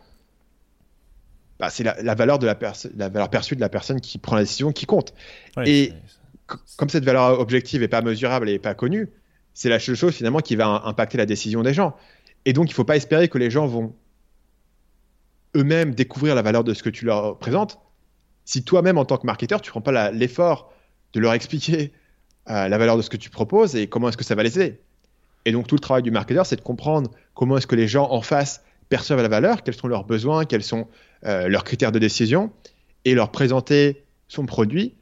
[1.59, 2.57] bah, c'est la, valeur de la,
[2.95, 5.13] la, valeur perçue de la personne qui prend la décision qui compte.
[5.65, 5.91] et
[6.77, 9.09] comme cette valeur objective n'est pas mesurable et pas connue,
[9.53, 11.95] c'est la seule chose finalement qui va impacter la décision des gens.
[12.45, 13.93] Et donc, il ne faut pas espérer que les gens vont
[15.55, 17.79] eux-mêmes découvrir la valeur de ce que tu leur présentes.
[18.45, 20.73] Si toi-même, en tant que marketeur, tu ne prends pas l'effort
[21.13, 21.93] de leur expliquer
[22.49, 24.59] euh, la valeur de ce que tu proposes et comment est-ce que ça va les
[24.59, 24.79] aider.
[25.45, 28.09] Et donc, tout le travail du marketeur, c'est de comprendre comment est-ce que les gens
[28.11, 30.87] en face perçoivent la valeur, quels sont leurs besoins, quels sont
[31.25, 32.51] euh, leurs critères de décision,
[33.05, 34.95] et leur présenter son produit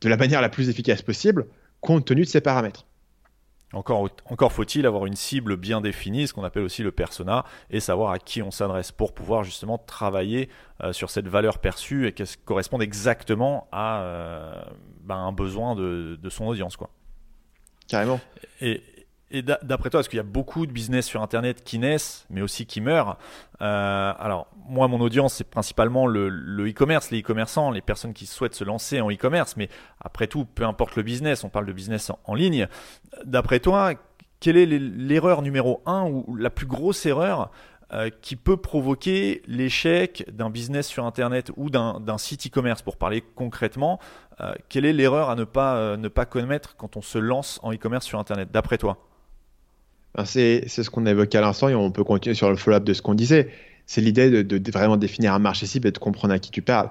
[0.00, 1.46] de la manière la plus efficace possible,
[1.80, 2.86] compte tenu de ces paramètres.
[3.74, 7.80] Encore, encore faut-il avoir une cible bien définie, ce qu'on appelle aussi le persona, et
[7.80, 10.48] savoir à qui on s'adresse pour pouvoir justement travailler
[10.82, 14.62] euh, sur cette valeur perçue et qu'elle corresponde exactement à euh,
[15.02, 16.78] ben, un besoin de, de, son audience.
[16.78, 16.88] Quoi.
[17.88, 18.20] Carrément.
[18.62, 18.82] Et,
[19.30, 22.40] et d'après toi, est-ce qu'il y a beaucoup de business sur Internet qui naissent, mais
[22.40, 23.18] aussi qui meurent?
[23.60, 28.54] Euh, Alors, moi, mon audience, c'est principalement le e-commerce, les e-commerçants, les personnes qui souhaitent
[28.54, 29.56] se lancer en e-commerce.
[29.58, 29.68] Mais
[30.00, 32.68] après tout, peu importe le business, on parle de business en, ligne.
[33.24, 33.92] D'après toi,
[34.40, 37.50] quelle est l'erreur numéro un ou la plus grosse erreur
[37.92, 42.80] euh, qui peut provoquer l'échec d'un business sur Internet ou d'un site e-commerce?
[42.80, 43.98] Pour parler concrètement,
[44.40, 47.74] euh, quelle est l'erreur à ne pas, ne pas commettre quand on se lance en
[47.74, 49.07] e-commerce sur Internet, d'après toi?
[50.24, 52.92] C'est ce qu'on a évoqué à l'instant et on peut continuer sur le follow-up de
[52.92, 53.48] ce qu'on disait.
[53.86, 56.90] C'est l'idée de, vraiment définir un marché cible et de comprendre à qui tu parles.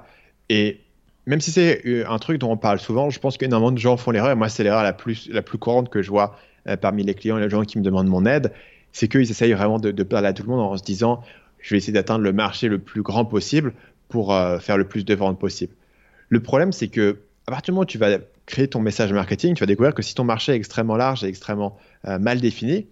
[0.50, 0.80] Et
[1.28, 3.98] même si c'est euh, un truc dont on parle souvent, je pense qu'énormément de gens
[3.98, 4.36] font l'erreur.
[4.36, 6.38] Moi, c'est l'erreur la plus, la plus courante que je vois
[6.68, 8.52] euh, parmi les clients et les gens qui me demandent mon aide.
[8.94, 11.22] C'est qu'ils essayent vraiment de, parler à tout le monde en se disant
[11.60, 13.74] je vais essayer d'atteindre le marché le plus grand possible
[14.08, 15.74] pour euh, faire le plus de ventes possible.
[16.30, 19.54] Le problème, c'est que à partir du moment où tu vas créer ton message marketing,
[19.54, 22.88] tu vas découvrir que si ton marché est extrêmement large et extrêmement mal défini,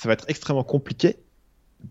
[0.00, 1.16] ça va être extrêmement compliqué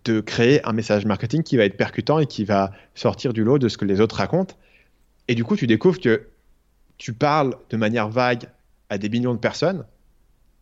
[0.03, 3.60] de créer un message marketing qui va être percutant et qui va sortir du lot
[3.60, 4.55] de ce que les autres racontent.
[5.28, 6.28] Et du coup, tu découvres que
[6.97, 8.49] tu parles de manière vague
[8.89, 9.86] à des millions de personnes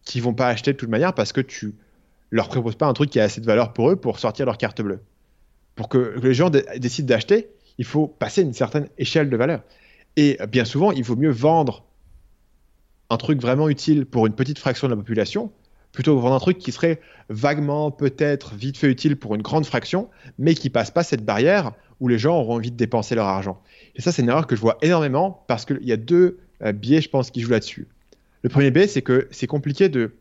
[0.04, 1.76] qui vont pas acheter de toute manière parce que tu
[2.32, 4.58] leur proposes pas un truc qui a assez de valeur pour eux pour sortir leur
[4.58, 5.00] carte bleue.
[5.76, 9.62] Pour que les gens décident d'acheter, il faut passer une certaine échelle de valeur.
[10.18, 11.86] Et bien souvent, il vaut mieux vendre
[13.10, 15.54] un truc vraiment utile pour une petite fraction de la population
[15.98, 19.66] plutôt que vendre un truc qui serait vaguement peut-être vite fait utile pour une grande
[19.66, 23.26] fraction, mais qui passe pas cette barrière où les gens auront envie de dépenser leur
[23.26, 23.60] argent.
[23.96, 26.72] Et ça, c'est une erreur que je vois énormément parce qu'il y a deux euh,
[26.72, 27.88] biais, je pense, qui jouent là-dessus.
[28.44, 30.14] Le premier biais, c'est que c'est compliqué de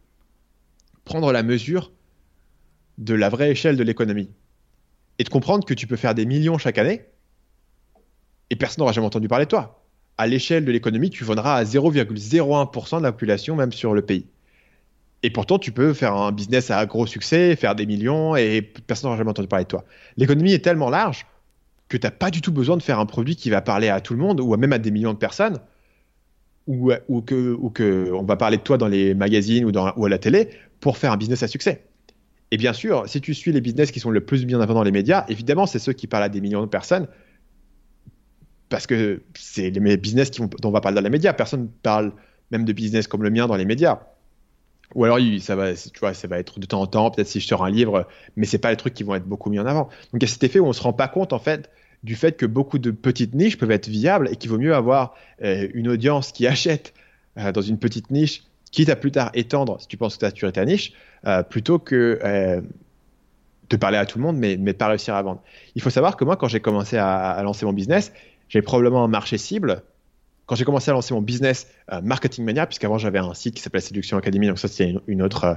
[1.05, 1.93] prendre la mesure
[2.97, 4.31] de la vraie échelle de l'économie
[5.19, 7.05] et de comprendre que tu peux faire des millions chaque année
[8.49, 9.85] et personne n'aura jamais entendu parler de toi.
[10.17, 14.25] À l'échelle de l'économie, tu vendras à 0,01% de la population, même sur le pays.
[15.27, 19.09] Et pourtant, tu peux faire un business à gros succès, faire des millions et personne
[19.09, 19.85] n'aura jamais entendu parler de toi.
[20.17, 21.27] L'économie est tellement large
[21.89, 24.01] que tu n'as pas du tout besoin de faire un produit qui va parler à
[24.01, 25.59] tout le monde ou même à des millions de personnes
[26.69, 30.49] ou, ou, que, va parler de toi dans les magazines ou, à la télé
[30.79, 31.83] pour faire un business à succès.
[32.53, 34.85] Et bien sûr, si tu suis les business qui sont le plus bien avant dans
[34.85, 37.09] les médias, évidemment, c'est ceux qui parlent à des millions de personnes
[38.69, 41.33] parce que c'est les business dont on va parler dans les médias.
[41.33, 42.13] Personne ne parle
[42.53, 43.99] même de business comme le mien dans les médias.
[44.95, 47.41] Ou alors, ça va, tu vois, ça va être de temps en temps, peut-être si
[47.41, 48.07] je sors un livre,
[48.37, 49.85] mais c'est pas les trucs qui vont être beaucoup mis en avant.
[50.13, 51.71] Donc, il y a cet effet où on se rend pas compte, en fait,
[52.03, 55.15] du fait que beaucoup de petites niches peuvent être viables et qu'il vaut mieux avoir
[55.43, 56.95] euh, une audience qui achète
[57.39, 60.25] euh, dans une petite niche, quitte à plus tard étendre, si tu penses que tu
[60.25, 60.93] as saturé ta niche,
[61.27, 62.63] euh, plutôt que
[63.69, 65.43] de parler à tout le monde, mais, de pas réussir à vendre.
[65.75, 68.13] Il faut savoir que moi, quand j'ai commencé à lancer mon business,
[68.49, 69.83] j'ai probablement un marché cible
[70.47, 73.63] quand j'ai commencé à lancer mon business euh, Marketing Mania, puisqu'avant j'avais un site qui
[73.63, 75.55] s'appelait Séduction Academy, donc ça c'était une, autre, euh,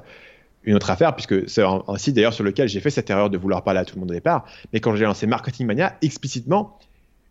[0.63, 3.37] une autre affaire, puisque c'est un, site d'ailleurs sur lequel j'ai fait cette erreur de
[3.37, 4.45] vouloir parler à tout le monde au départ.
[4.73, 6.79] Mais quand j'ai lancé Marketing Mania, explicitement,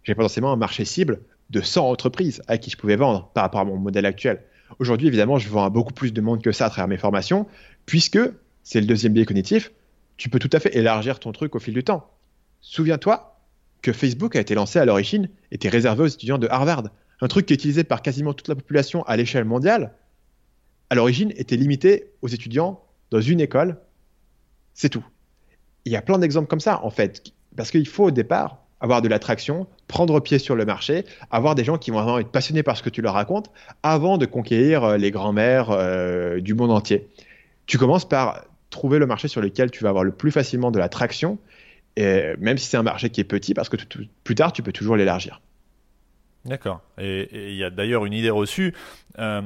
[0.05, 3.61] j'ai potentiellement un marché cible de 100 entreprises à qui je pouvais vendre par rapport
[3.61, 4.43] à mon modèle actuel.
[4.79, 7.47] Aujourd'hui, évidemment, je vends à beaucoup plus de monde que ça à travers mes formations,
[7.87, 8.21] puisque
[8.63, 9.73] c'est le deuxième biais cognitif,
[10.17, 12.11] tu peux tout à fait élargir ton truc au fil du temps.
[12.61, 13.41] Souviens-toi
[13.83, 16.91] que Facebook a été lancé à l'origine, était réservé aux étudiants de Harvard
[17.21, 19.93] un truc qui est utilisé par quasiment toute la population à l'échelle mondiale,
[20.91, 23.79] à l'origine était limité aux étudiants dans une école.
[24.75, 25.05] C'est tout.
[25.85, 29.03] Il y a plein d'exemples comme ça, en fait, parce qu'il faut au départ avoir
[29.03, 32.63] de l'attraction, prendre pied sur le marché, avoir des gens qui vont vraiment être passionnés
[32.63, 33.51] par ce que tu leur racontes,
[33.83, 37.09] avant de conquérir euh, les grands-mères euh, du monde entier.
[37.67, 40.79] Tu commences par trouver le marché sur lequel tu vas avoir le plus facilement de
[40.79, 41.39] l'attraction,
[41.97, 43.77] même si c'est un marché qui est petit, parce que
[44.23, 45.41] plus tard, tu peux toujours l'élargir.
[46.45, 46.81] D'accord.
[46.99, 48.75] Et il y a d'ailleurs une idée reçue,
[49.19, 49.43] euh,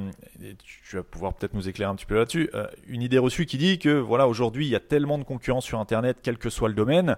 [0.63, 3.59] tu vas pouvoir peut-être nous éclairer un petit peu là-dessus, euh, une idée reçue qui
[3.59, 6.69] dit que voilà aujourd'hui il y a tellement de concurrence sur Internet, quel que soit
[6.69, 7.17] le domaine,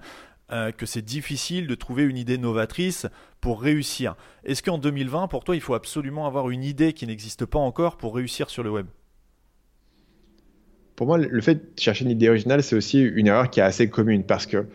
[0.53, 3.07] euh, que c'est difficile de trouver une idée novatrice
[3.41, 4.15] pour réussir.
[4.45, 7.97] Est-ce qu'en 2020, pour toi, il faut absolument avoir une idée qui n'existe pas encore
[7.97, 8.87] pour réussir sur le web?
[10.97, 13.65] Pour moi, le fait de chercher une idée originale, c'est aussi une erreur qui est
[13.65, 14.67] assez commune parce que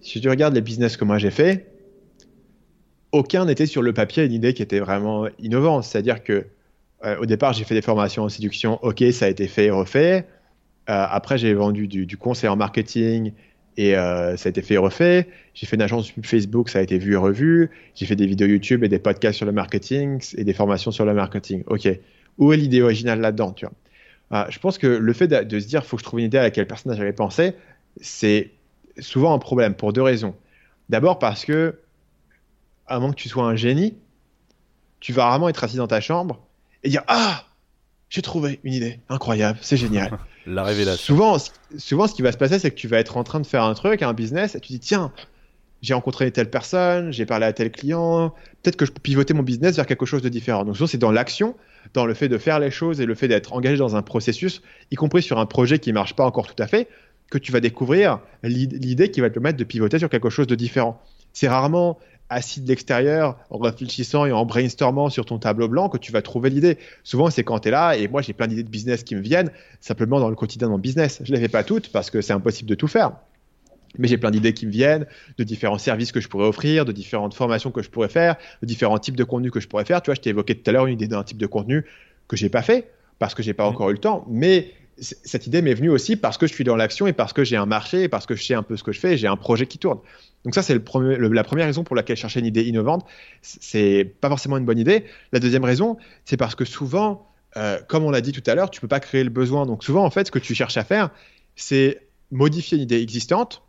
[0.00, 1.77] si tu regardes les business que moi j'ai fait,
[3.12, 5.84] aucun n'était sur le papier une idée qui était vraiment innovante.
[5.84, 6.46] C'est-à-dire que
[7.04, 8.78] euh, au départ, j'ai fait des formations en séduction.
[8.82, 10.26] Ok, ça a été fait et refait.
[10.90, 13.32] Euh, après, j'ai vendu du, conseil en marketing
[13.76, 15.28] et euh, ça a été fait et refait.
[15.54, 17.70] J'ai fait une agence Facebook, ça a été vu et revu.
[17.94, 21.04] J'ai fait des vidéos YouTube et des podcasts sur le marketing et des formations sur
[21.04, 21.62] le marketing.
[21.66, 21.88] Ok,
[22.38, 23.74] où est l'idée originale là-dedans tu vois?
[24.50, 26.42] Je pense que le fait de, se dire, faut que je trouve une idée à
[26.42, 27.54] laquelle personne n'a jamais pensé,
[27.98, 28.50] c'est
[28.98, 30.34] souvent un problème pour deux raisons.
[30.90, 31.76] D'abord parce que
[32.88, 33.96] à moins que tu sois un génie,
[35.00, 36.40] tu vas rarement être assis dans ta chambre
[36.82, 37.44] et dire Ah,
[38.08, 40.18] j'ai trouvé une idée incroyable, c'est génial.
[40.46, 41.14] La révélation.
[41.14, 41.36] Souvent,
[41.76, 43.64] souvent, ce qui va se passer, c'est que tu vas être en train de faire
[43.64, 45.12] un truc, un business, et tu dis Tiens,
[45.82, 49.42] j'ai rencontré telle personne, j'ai parlé à tel client, peut-être que je peux pivoter mon
[49.42, 50.64] business vers quelque chose de différent.
[50.64, 51.54] Donc, souvent, c'est dans l'action,
[51.94, 54.62] dans le fait de faire les choses et le fait d'être engagé dans un processus,
[54.90, 56.88] y compris sur un projet qui ne marche pas encore tout à fait,
[57.30, 60.54] que tu vas découvrir l'idée qui va te permettre de pivoter sur quelque chose de
[60.54, 61.00] différent.
[61.34, 61.98] C'est rarement
[62.30, 66.22] assis de l'extérieur, en réfléchissant et en brainstormant sur ton tableau blanc, que tu vas
[66.22, 66.78] trouver l'idée.
[67.04, 69.20] Souvent, c'est quand tu es là, et moi, j'ai plein d'idées de business qui me
[69.20, 69.50] viennent,
[69.80, 71.20] simplement dans le quotidien de mon business.
[71.24, 73.12] Je ne les fais pas toutes parce que c'est impossible de tout faire.
[73.96, 75.06] Mais j'ai plein d'idées qui me viennent,
[75.38, 78.66] de différents services que je pourrais offrir, de différentes formations que je pourrais faire, de
[78.66, 80.02] différents types de contenus que je pourrais faire.
[80.02, 81.86] Tu vois, je t'ai évoqué tout à l'heure une idée d'un type de contenu
[82.28, 83.72] que j'ai pas fait parce que j'ai pas mmh.
[83.72, 86.76] encore eu le temps, mais cette idée m'est venue aussi parce que je suis dans
[86.76, 88.82] l'action et parce que j'ai un marché et parce que je sais un peu ce
[88.82, 90.00] que je fais j'ai un projet qui tourne.
[90.44, 90.80] Donc ça, c'est la
[91.44, 93.04] première raison pour laquelle chercher une idée innovante,
[93.42, 95.04] c'est pas forcément une bonne idée.
[95.32, 98.70] La deuxième raison, c'est parce que souvent, euh, comme on l'a dit tout à l'heure,
[98.70, 99.66] tu peux pas créer le besoin.
[99.66, 101.10] Donc souvent, en fait, ce que tu cherches à faire,
[101.56, 103.62] c'est modifier une idée existante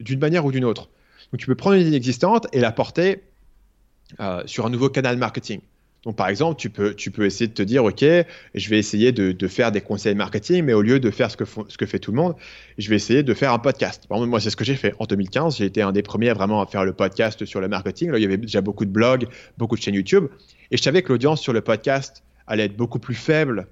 [0.00, 0.88] d'une manière ou d'une autre.
[1.32, 3.22] Donc tu peux prendre une idée existante et la porter
[4.18, 5.60] euh, sur un nouveau canal marketing.
[6.04, 9.70] Donc, par exemple, tu peux, essayer de te dire, OK, je vais essayer de, faire
[9.70, 12.34] des conseils marketing, mais au lieu de faire ce que, fait tout le monde,
[12.78, 14.06] je vais essayer de faire un podcast.
[14.10, 14.94] Moi, c'est ce que j'ai fait.
[14.98, 18.10] En 2015, j'ai été un des premiers vraiment à faire le podcast sur le marketing.
[18.10, 19.26] Là, il y avait déjà beaucoup de blogs,
[19.58, 20.28] beaucoup de chaînes YouTube.
[20.70, 23.66] Et je savais que l'audience sur le podcast allait être beaucoup plus faible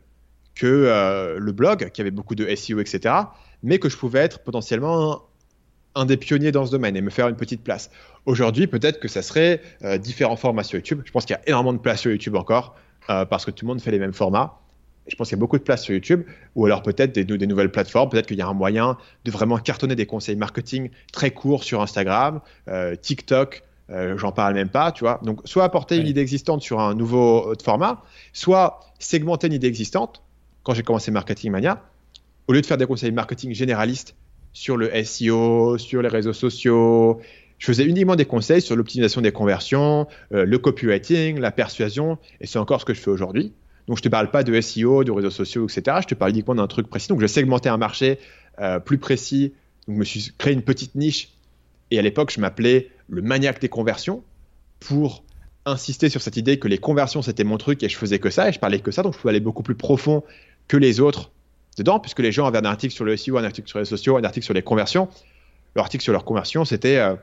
[0.54, 3.14] que euh, le blog, qui avait beaucoup de SEO, etc.
[3.62, 5.27] Mais que je pouvais être potentiellement
[5.94, 7.90] un des pionniers dans ce domaine et me faire une petite place.
[8.26, 11.02] Aujourd'hui, peut-être que ça serait euh, différents formats sur YouTube.
[11.04, 12.76] Je pense qu'il y a énormément de place sur YouTube encore
[13.10, 14.58] euh, parce que tout le monde fait les mêmes formats.
[15.06, 16.24] Et je pense qu'il y a beaucoup de place sur YouTube
[16.54, 18.10] ou alors peut-être des, des, nouvelles plateformes.
[18.10, 21.80] Peut-être qu'il y a un moyen de vraiment cartonner des conseils marketing très courts sur
[21.80, 23.62] Instagram, euh, TikTok.
[24.16, 25.18] J'en parle même pas, tu vois.
[25.22, 28.02] Donc, soit apporter une idée existante sur un nouveau format,
[28.34, 30.22] soit segmenter une idée existante.
[30.62, 31.82] Quand j'ai commencé Marketing Mania,
[32.48, 34.14] au lieu de faire des conseils marketing généralistes
[34.58, 37.20] sur le SEO, sur les réseaux sociaux.
[37.58, 42.46] Je faisais uniquement des conseils sur l'optimisation des conversions, euh, le copywriting, la persuasion, et
[42.48, 43.52] c'est encore ce que je fais aujourd'hui.
[43.86, 45.98] Donc, je ne te parle pas de SEO, de réseaux sociaux, etc.
[46.02, 47.06] Je te parle uniquement d'un truc précis.
[47.08, 48.18] Donc, je segmentais un marché
[48.60, 49.54] euh, plus précis.
[49.86, 51.30] Donc, je me suis créé une petite niche.
[51.92, 54.24] Et à l'époque, je m'appelais le maniaque des conversions
[54.80, 55.22] pour
[55.66, 58.48] insister sur cette idée que les conversions, c'était mon truc et je faisais que ça
[58.48, 59.02] et je parlais que ça.
[59.02, 60.24] Donc, je pouvais aller beaucoup plus profond
[60.66, 61.30] que les autres
[61.78, 64.16] dedans, puisque les gens avaient un article sur le SEO, un article sur les sociaux,
[64.16, 65.08] un article sur les conversions.
[65.74, 67.14] L'article sur leurs conversions, c'était euh,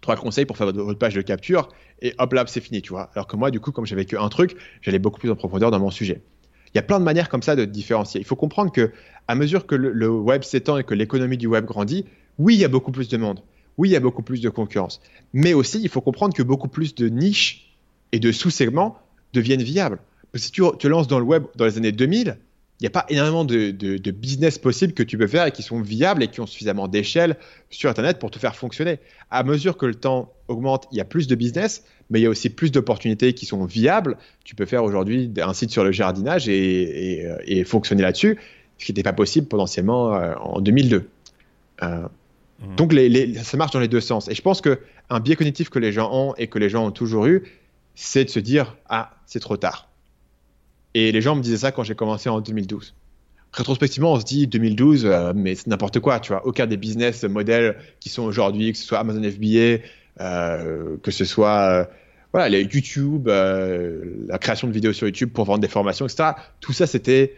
[0.00, 1.68] trois conseils pour faire votre, page de capture,
[2.00, 3.10] et hop là, c'est fini, tu vois.
[3.14, 5.80] Alors que moi, du coup, comme j'avais qu'un truc, j'allais beaucoup plus en profondeur dans
[5.80, 6.22] mon sujet.
[6.74, 8.20] Il y a plein de manières comme ça de différencier.
[8.20, 8.92] Il faut comprendre que
[9.26, 12.04] à mesure que le web s'étend et que l'économie du web grandit,
[12.38, 13.40] oui, il y a beaucoup plus de monde.
[13.78, 15.00] Oui, il y a beaucoup plus de concurrence.
[15.32, 17.74] Mais aussi, il faut comprendre que beaucoup plus de niches
[18.12, 18.98] et de sous-segments
[19.32, 19.98] deviennent viables.
[20.34, 22.38] Si tu te lances dans le web dans les années 2000,
[22.80, 25.80] il n'y a pas énormément de, business possibles que tu peux faire et qui sont
[25.80, 27.36] viables et qui ont suffisamment d'échelle
[27.70, 29.00] sur Internet pour te faire fonctionner.
[29.30, 32.26] À mesure que le temps augmente, il y a plus de business, mais il y
[32.26, 34.16] a aussi plus d'opportunités qui sont viables.
[34.44, 38.38] Tu peux faire aujourd'hui un site sur le jardinage et, fonctionner là-dessus,
[38.78, 41.08] ce qui n'était pas possible potentiellement euh, en 2002.
[41.82, 42.08] Euh,
[42.60, 42.76] mmh.
[42.76, 42.94] Donc
[43.42, 44.28] ça marche dans les deux sens.
[44.28, 46.92] Et je pense qu'un biais cognitif que les gens ont et que les gens ont
[46.92, 47.42] toujours eu,
[47.96, 49.87] c'est de se dire ah c'est trop tard
[50.98, 52.94] et les gens me disaient ça quand j'ai commencé en 2012.
[53.52, 56.44] Rétrospectivement, on se dit 2012, euh, mais c'est n'importe quoi, tu vois.
[56.44, 59.82] Aucun des business modèles qui sont aujourd'hui, que ce soit Amazon FBA,
[60.20, 61.88] euh, que ce soit
[62.34, 66.32] euh, YouTube, la création de vidéos sur YouTube pour vendre des formations, etc.
[66.60, 67.36] Tout ça, c'était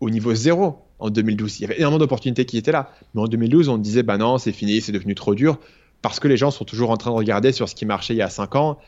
[0.00, 1.60] au niveau zéro en 2012.
[1.60, 2.90] Il y avait énormément d'opportunités qui étaient là.
[3.14, 5.58] Mais en 2012, on disait, bah non, c'est fini, c'est devenu trop dur,
[6.00, 8.18] parce que les gens sont toujours en train de regarder sur ce qui marchait il
[8.18, 8.78] y a 5 ans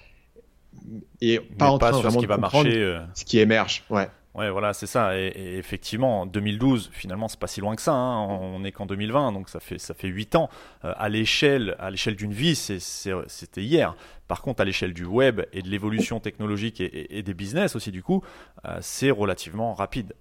[1.20, 3.00] et pas en train sur vraiment ce qui va marcher, euh.
[3.14, 3.84] ce qui émerge.
[3.90, 4.08] Ouais.
[4.34, 5.16] Ouais, voilà, c'est ça.
[5.16, 7.92] Et, effectivement, en 2012, finalement, c'est pas si loin que ça.
[7.92, 8.26] Hein.
[8.26, 10.50] On n'est qu'en 2020, donc ça fait ça fait huit ans.
[10.84, 13.94] Euh, à l'échelle à l'échelle d'une vie, c'était hier.
[14.26, 18.02] Par contre, à l'échelle du web et de l'évolution technologique et, des business aussi, du
[18.02, 18.22] coup,
[18.64, 20.14] euh, c'est relativement rapide.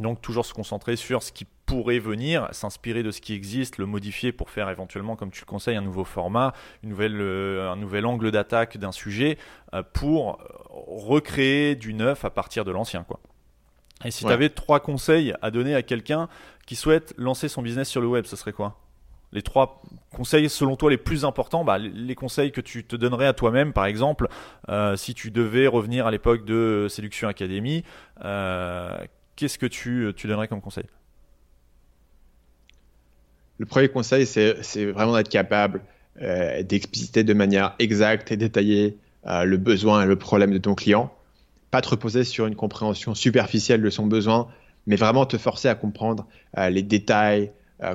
[0.00, 3.86] Donc toujours se concentrer sur ce qui pourrait venir, s'inspirer de ce qui existe, le
[3.86, 7.76] modifier pour faire éventuellement, comme tu le conseilles, un nouveau format, une nouvelle, euh, un
[7.76, 9.38] nouvel angle d'attaque d'un sujet
[9.74, 10.38] euh, pour
[10.68, 13.04] recréer du neuf à partir de l'ancien.
[13.04, 13.20] quoi.
[14.04, 16.28] Et si tu avais trois conseils à donner à quelqu'un
[16.66, 18.76] qui souhaite lancer son business sur le web, ce serait quoi?
[19.32, 19.82] Les trois
[20.12, 23.72] conseils selon toi les plus importants, bah, les conseils que tu te donnerais à toi-même,
[23.72, 24.26] par exemple,
[24.68, 27.84] euh, si tu devais revenir à l'époque de Séduction Academy,
[29.40, 30.84] qu'est-ce que tu, tu donnerais comme conseil?
[33.58, 35.80] Le premier conseil, c'est vraiment d'être capable
[36.20, 40.74] euh, d'expliciter de manière exacte et détaillée euh, le besoin et le problème de ton
[40.74, 41.12] client.
[41.70, 44.48] Pas te reposer sur une compréhension superficielle de son besoin,
[44.86, 46.26] mais vraiment te forcer à comprendre
[46.58, 47.50] euh, les détails,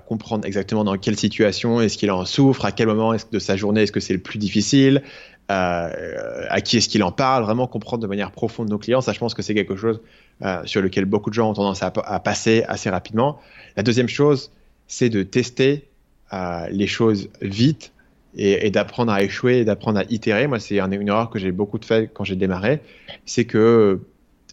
[0.07, 3.55] comprendre exactement dans quelle situation est-ce qu'il en souffre, à quel moment est de sa
[3.55, 7.67] journée est-ce que c'est le plus difficile, euh, à qui est-ce qu'il en parle, vraiment
[7.67, 9.01] comprendre de manière profonde nos clients.
[9.01, 10.01] Ça, je pense que c'est quelque chose
[10.41, 13.39] euh, sur lequel beaucoup de gens ont tendance à, passer assez rapidement.
[13.77, 14.51] La deuxième chose,
[14.87, 15.87] c'est de tester
[16.33, 17.93] euh, les choses vite
[18.35, 20.47] et, d'apprendre à échouer et d'apprendre à itérer.
[20.47, 22.81] Moi, c'est une erreur que j'ai beaucoup de fait quand j'ai démarré.
[23.25, 24.01] C'est que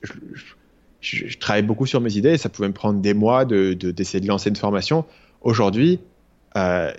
[0.02, 0.12] je,
[1.00, 4.24] je, travaille beaucoup sur mes idées et ça pouvait me prendre des mois d'essayer de,
[4.24, 5.04] de, lancer une formation.
[5.40, 5.98] Aujourd'hui,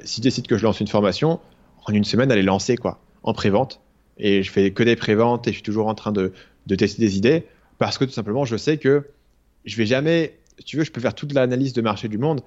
[0.04, 1.40] si je décide que je lance une formation,
[1.86, 3.83] en une semaine, elle est lancée, quoi, en pré-vente
[4.18, 6.34] et je fais que des préventes et je suis toujours en train de,
[6.68, 7.46] tester des idées
[7.78, 9.08] parce que tout simplement je sais que
[9.66, 12.42] je vais jamais, si tu veux, je peux faire toute l'analyse de marché du monde,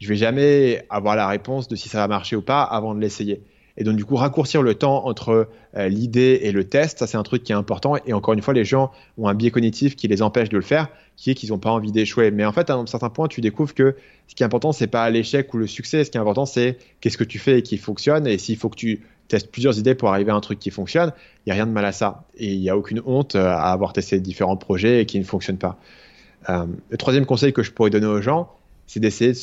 [0.00, 3.00] je vais jamais avoir la réponse de si ça va marcher ou pas avant de
[3.00, 3.42] l'essayer.
[3.78, 7.22] Et donc, du coup, raccourcir le temps entre l'idée et le test, ça, c'est un
[7.22, 7.94] truc qui est important.
[8.06, 10.62] Et encore une fois, les gens ont un biais cognitif qui les empêche de le
[10.62, 12.30] faire, qui est qu'ils n'ont pas envie d'échouer.
[12.30, 13.94] Mais en fait, à un certain point, tu découvres que
[14.28, 16.04] ce qui est important, c'est pas l'échec ou le succès.
[16.04, 18.26] Ce qui est important, c'est qu'est-ce que tu fais et qui fonctionne.
[18.26, 21.12] Et s'il faut que tu testes plusieurs idées pour arriver à un truc qui fonctionne,
[21.44, 22.24] il n'y a rien de mal à ça.
[22.36, 25.58] Et il n'y a aucune honte à avoir testé différents projets et qui ne fonctionnent
[25.58, 25.78] pas.
[26.48, 28.52] Euh, le troisième conseil que je pourrais donner aux gens,
[28.86, 29.36] c'est d'essayer de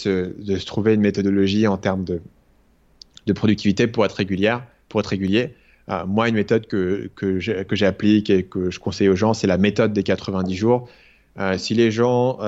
[0.58, 2.22] se, trouver une méthodologie en termes de,
[3.34, 5.56] productivité pour être régulière, pour être régulier.
[5.90, 9.58] Euh, moi, une méthode que, que j'applique et que je conseille aux gens, c'est la
[9.58, 10.88] méthode des 90 jours.
[11.40, 12.40] Euh, si les gens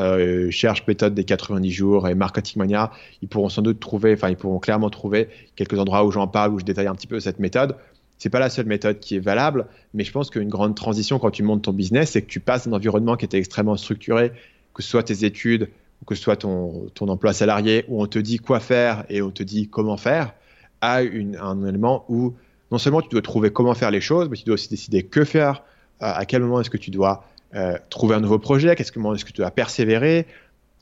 [0.51, 4.38] cherchent méthode des 90 jours et Marketing Mania, ils pourront sans doute trouver, enfin, ils
[4.38, 7.39] pourront clairement trouver quelques endroits où j'en parle, où je détaille un petit peu cette
[7.39, 7.75] méthode.
[8.17, 11.31] C'est pas la seule méthode qui est valable, mais je pense qu'une grande transition quand
[11.31, 14.31] tu montes ton business, c'est que tu passes d'un environnement qui était extrêmement structuré,
[14.73, 15.69] que ce soit tes études,
[16.05, 19.31] que ce soit ton, ton emploi salarié, où on te dit quoi faire et on
[19.31, 20.33] te dit comment faire,
[20.81, 22.33] à une, un élément où
[22.71, 25.23] non seulement tu dois trouver comment faire les choses, mais tu dois aussi décider que
[25.23, 25.63] faire,
[25.99, 29.14] à quel moment est-ce que tu dois euh, trouver un nouveau projet, qu'est-ce que, comment
[29.16, 30.26] est-ce que tu dois persévérer,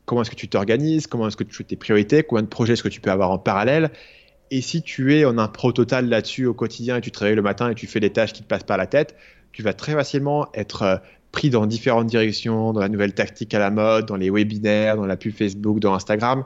[0.05, 2.83] comment est-ce que tu t'organises, comment est-ce que tu tes priorités, combien de projets est-ce
[2.83, 3.91] que tu peux avoir en parallèle,
[4.51, 7.41] et si tu es en un pro total là-dessus au quotidien et tu travailles le
[7.41, 9.15] matin et tu fais des tâches qui te passent par la tête,
[9.51, 10.97] tu vas très facilement être euh,
[11.31, 15.07] pris dans différentes directions, dans la nouvelle tactique à la mode, dans les webinaires, dans
[15.07, 16.43] la pub Facebook, dans Instagram,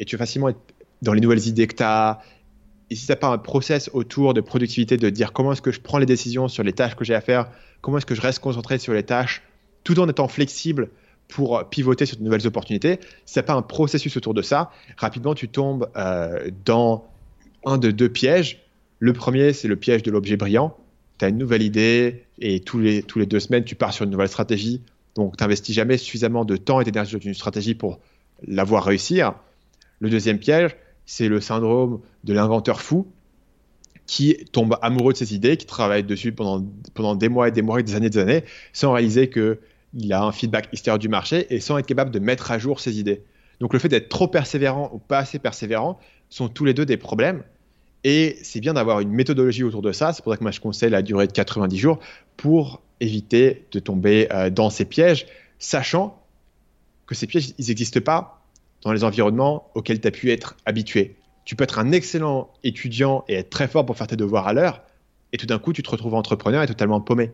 [0.00, 0.58] et tu vas facilement être
[1.02, 2.20] dans les nouvelles idées que tu as.
[2.90, 5.70] Et si tu n'as pas un process autour de productivité, de dire comment est-ce que
[5.70, 7.48] je prends les décisions sur les tâches que j'ai à faire,
[7.80, 9.42] comment est-ce que je reste concentré sur les tâches,
[9.84, 10.90] tout en étant flexible
[11.28, 15.34] pour pivoter sur de nouvelles opportunités, si tu pas un processus autour de ça, rapidement
[15.34, 17.06] tu tombes euh, dans
[17.64, 18.62] un de deux pièges.
[18.98, 20.76] Le premier, c'est le piège de l'objet brillant.
[21.18, 24.04] Tu as une nouvelle idée et tous les, tous les deux semaines, tu pars sur
[24.04, 24.82] une nouvelle stratégie.
[25.14, 28.00] Donc, tu n'investis jamais suffisamment de temps et d'énergie dans une stratégie pour
[28.46, 29.34] la voir réussir.
[30.00, 30.76] Le deuxième piège,
[31.06, 33.06] c'est le syndrome de l'inventeur fou
[34.06, 37.62] qui tombe amoureux de ses idées, qui travaille dessus pendant, pendant des mois et des
[37.62, 39.30] mois et des années et des années, sans réaliser
[39.96, 42.80] qu'il a un feedback extérieur du marché et sans être capable de mettre à jour
[42.80, 43.22] ses idées.
[43.60, 46.96] Donc le fait d'être trop persévérant ou pas assez persévérant sont tous les deux des
[46.96, 47.42] problèmes.
[48.02, 50.12] Et c'est bien d'avoir une méthodologie autour de ça.
[50.12, 51.98] C'est pour ça que moi, je conseille la durée de 90 jours
[52.36, 55.26] pour éviter de tomber euh, dans ces pièges,
[55.58, 56.22] sachant
[57.06, 58.42] que ces pièges, ils n'existent pas
[58.82, 61.16] dans les environnements auxquels tu as pu être habitué.
[61.44, 64.52] Tu peux être un excellent étudiant et être très fort pour faire tes devoirs à
[64.52, 64.82] l'heure,
[65.32, 67.32] et tout d'un coup, tu te retrouves entrepreneur et totalement paumé.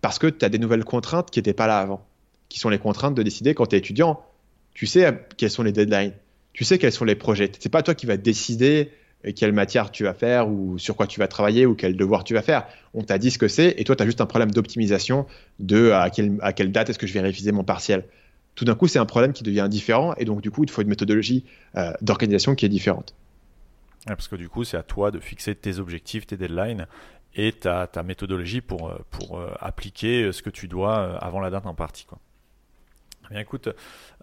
[0.00, 2.04] Parce que tu as des nouvelles contraintes qui n'étaient pas là avant,
[2.48, 4.20] qui sont les contraintes de décider quand tu es étudiant.
[4.74, 6.12] Tu sais euh, quelles sont les deadlines,
[6.52, 7.50] tu sais quels sont les projets.
[7.58, 8.90] C'est pas toi qui vas décider
[9.34, 12.34] quelle matière tu vas faire ou sur quoi tu vas travailler ou quel devoir tu
[12.34, 12.66] vas faire.
[12.94, 15.26] On t'a dit ce que c'est et toi, tu as juste un problème d'optimisation
[15.58, 18.04] de à, quelle date est-ce que je vais réviser mon partiel.
[18.54, 20.82] Tout d'un coup, c'est un problème qui devient différent et donc du coup, il faut
[20.82, 21.44] une méthodologie
[21.76, 23.14] euh, d'organisation qui est différente.
[24.06, 26.86] parce que du coup, c'est à toi de fixer tes objectifs, tes deadlines
[27.34, 31.50] et ta, ta méthodologie pour, euh, pour euh, appliquer ce que tu dois avant la
[31.50, 32.04] date en partie.
[32.04, 32.18] Quoi.
[33.30, 33.68] Bien, écoute,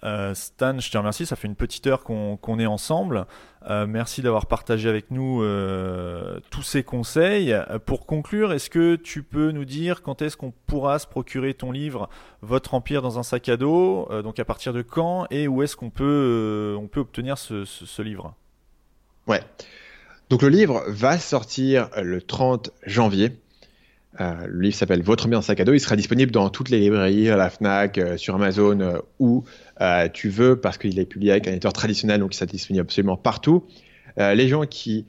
[0.03, 1.25] euh, Stan, je te remercie.
[1.25, 3.27] Ça fait une petite heure qu'on est ensemble.
[3.69, 7.55] Euh, merci d'avoir partagé avec nous euh, tous ces conseils.
[7.85, 11.71] Pour conclure, est-ce que tu peux nous dire quand est-ce qu'on pourra se procurer ton
[11.71, 12.09] livre
[12.41, 15.75] Votre Empire dans un sac à dos Donc à partir de quand et où est-ce
[15.75, 18.33] qu'on peut, peut obtenir ce, ce livre?
[19.27, 19.41] Ouais.
[20.29, 23.31] Donc le livre va sortir le 30 janvier.
[24.19, 25.73] Euh, le livre s'appelle Votre bien sac à dos.
[25.73, 29.43] Il sera disponible dans toutes les librairies, à la Fnac, euh, sur Amazon, euh, où
[30.13, 33.17] tu veux, parce qu'il est publié avec un éditeur traditionnel, donc il sera disponible absolument
[33.17, 33.65] partout.
[34.17, 35.05] les gens qui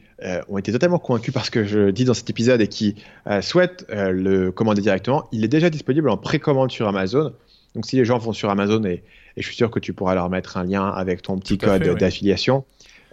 [0.48, 2.96] ont été totalement convaincus par ce que je dis dans cet épisode et qui
[3.40, 7.32] souhaitent le commander directement, il est déjà disponible en précommande sur Amazon.
[7.76, 9.04] Donc si les gens vont sur Amazon, et,
[9.36, 12.64] je suis sûr que tu pourras leur mettre un lien avec ton petit code d'affiliation,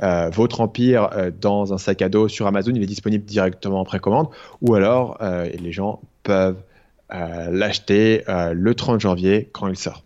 [0.02, 3.82] euh, votre empire euh, dans un sac à dos sur Amazon, il est disponible directement
[3.82, 4.28] en précommande,
[4.62, 6.62] ou alors euh, les gens peuvent
[7.10, 10.04] l'acheter le 30 janvier quand il sort.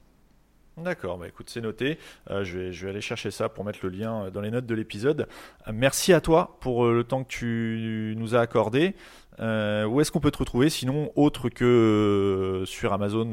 [0.75, 1.99] D'accord, bah écoute, c'est noté.
[2.29, 4.75] je, vais, je vais aller chercher ça pour mettre le lien dans les notes de
[4.75, 5.29] l'épisode.
[5.71, 8.93] merci à toi pour le temps que tu nous as accordé.
[9.39, 13.31] où est-ce qu'on peut te retrouver sinon autre que sur Amazon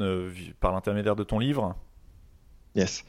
[0.61, 1.75] par l'intermédiaire de ton livre?
[2.75, 3.03] Yes.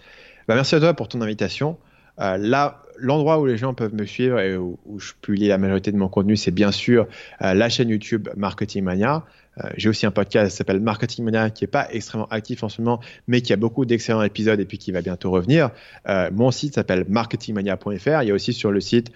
[0.49, 1.79] Bah, merci à toi pour ton invitation.
[2.19, 5.97] là, l'endroit où les gens peuvent me suivre et où, je publie la majorité de
[5.97, 7.07] mon contenu, c'est bien sûr
[7.43, 9.25] euh, la chaîne YouTube Marketing Mania.
[9.59, 12.69] Euh, j'ai aussi un podcast qui s'appelle Marketing Mania qui n'est pas extrêmement actif en
[12.69, 15.71] ce moment, mais qui a beaucoup d'excellents épisodes et puis qui va bientôt revenir.
[16.09, 18.23] Euh, mon site s'appelle marketingmania.fr.
[18.23, 19.13] Il y a aussi sur le site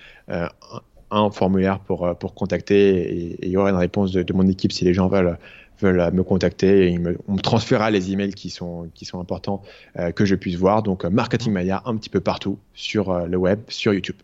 [1.13, 4.73] un formulaire pour, pour contacter et, il y aura une réponse de, de, mon équipe
[4.73, 5.37] si les gens veulent
[5.81, 9.63] veulent me contacter et on me transférera les emails qui sont, qui sont importants
[9.99, 10.83] euh, que je puisse voir.
[10.83, 14.17] Donc, euh, Marketing Mania un petit peu partout sur euh, le web, sur YouTube.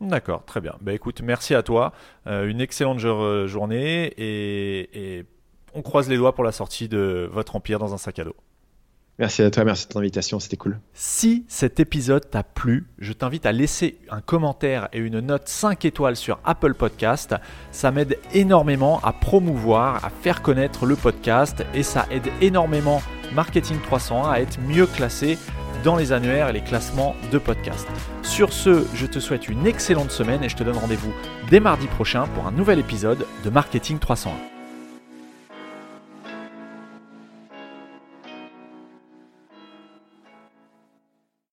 [0.00, 0.74] D'accord, très bien.
[0.82, 1.92] Bah écoute, merci à toi.
[2.26, 5.24] Une excellente journée et
[5.72, 8.36] on croise les doigts pour la sortie de votre empire dans un sac à dos.
[9.18, 10.78] Merci à toi, merci de ton invitation, c'était cool.
[10.92, 15.86] Si cet épisode t'a plu, je t'invite à laisser un commentaire et une note 5
[15.86, 17.34] étoiles sur Apple Podcast.
[17.72, 23.00] Ça m'aide énormément à promouvoir, à faire connaître le podcast et ça aide énormément
[23.34, 25.38] Marketing 301 à être mieux classé
[25.82, 27.86] dans les annuaires et les classements de podcast.
[28.22, 31.12] Sur ce, je te souhaite une excellente semaine et je te donne rendez-vous
[31.50, 34.55] dès mardi prochain pour un nouvel épisode de Marketing 301.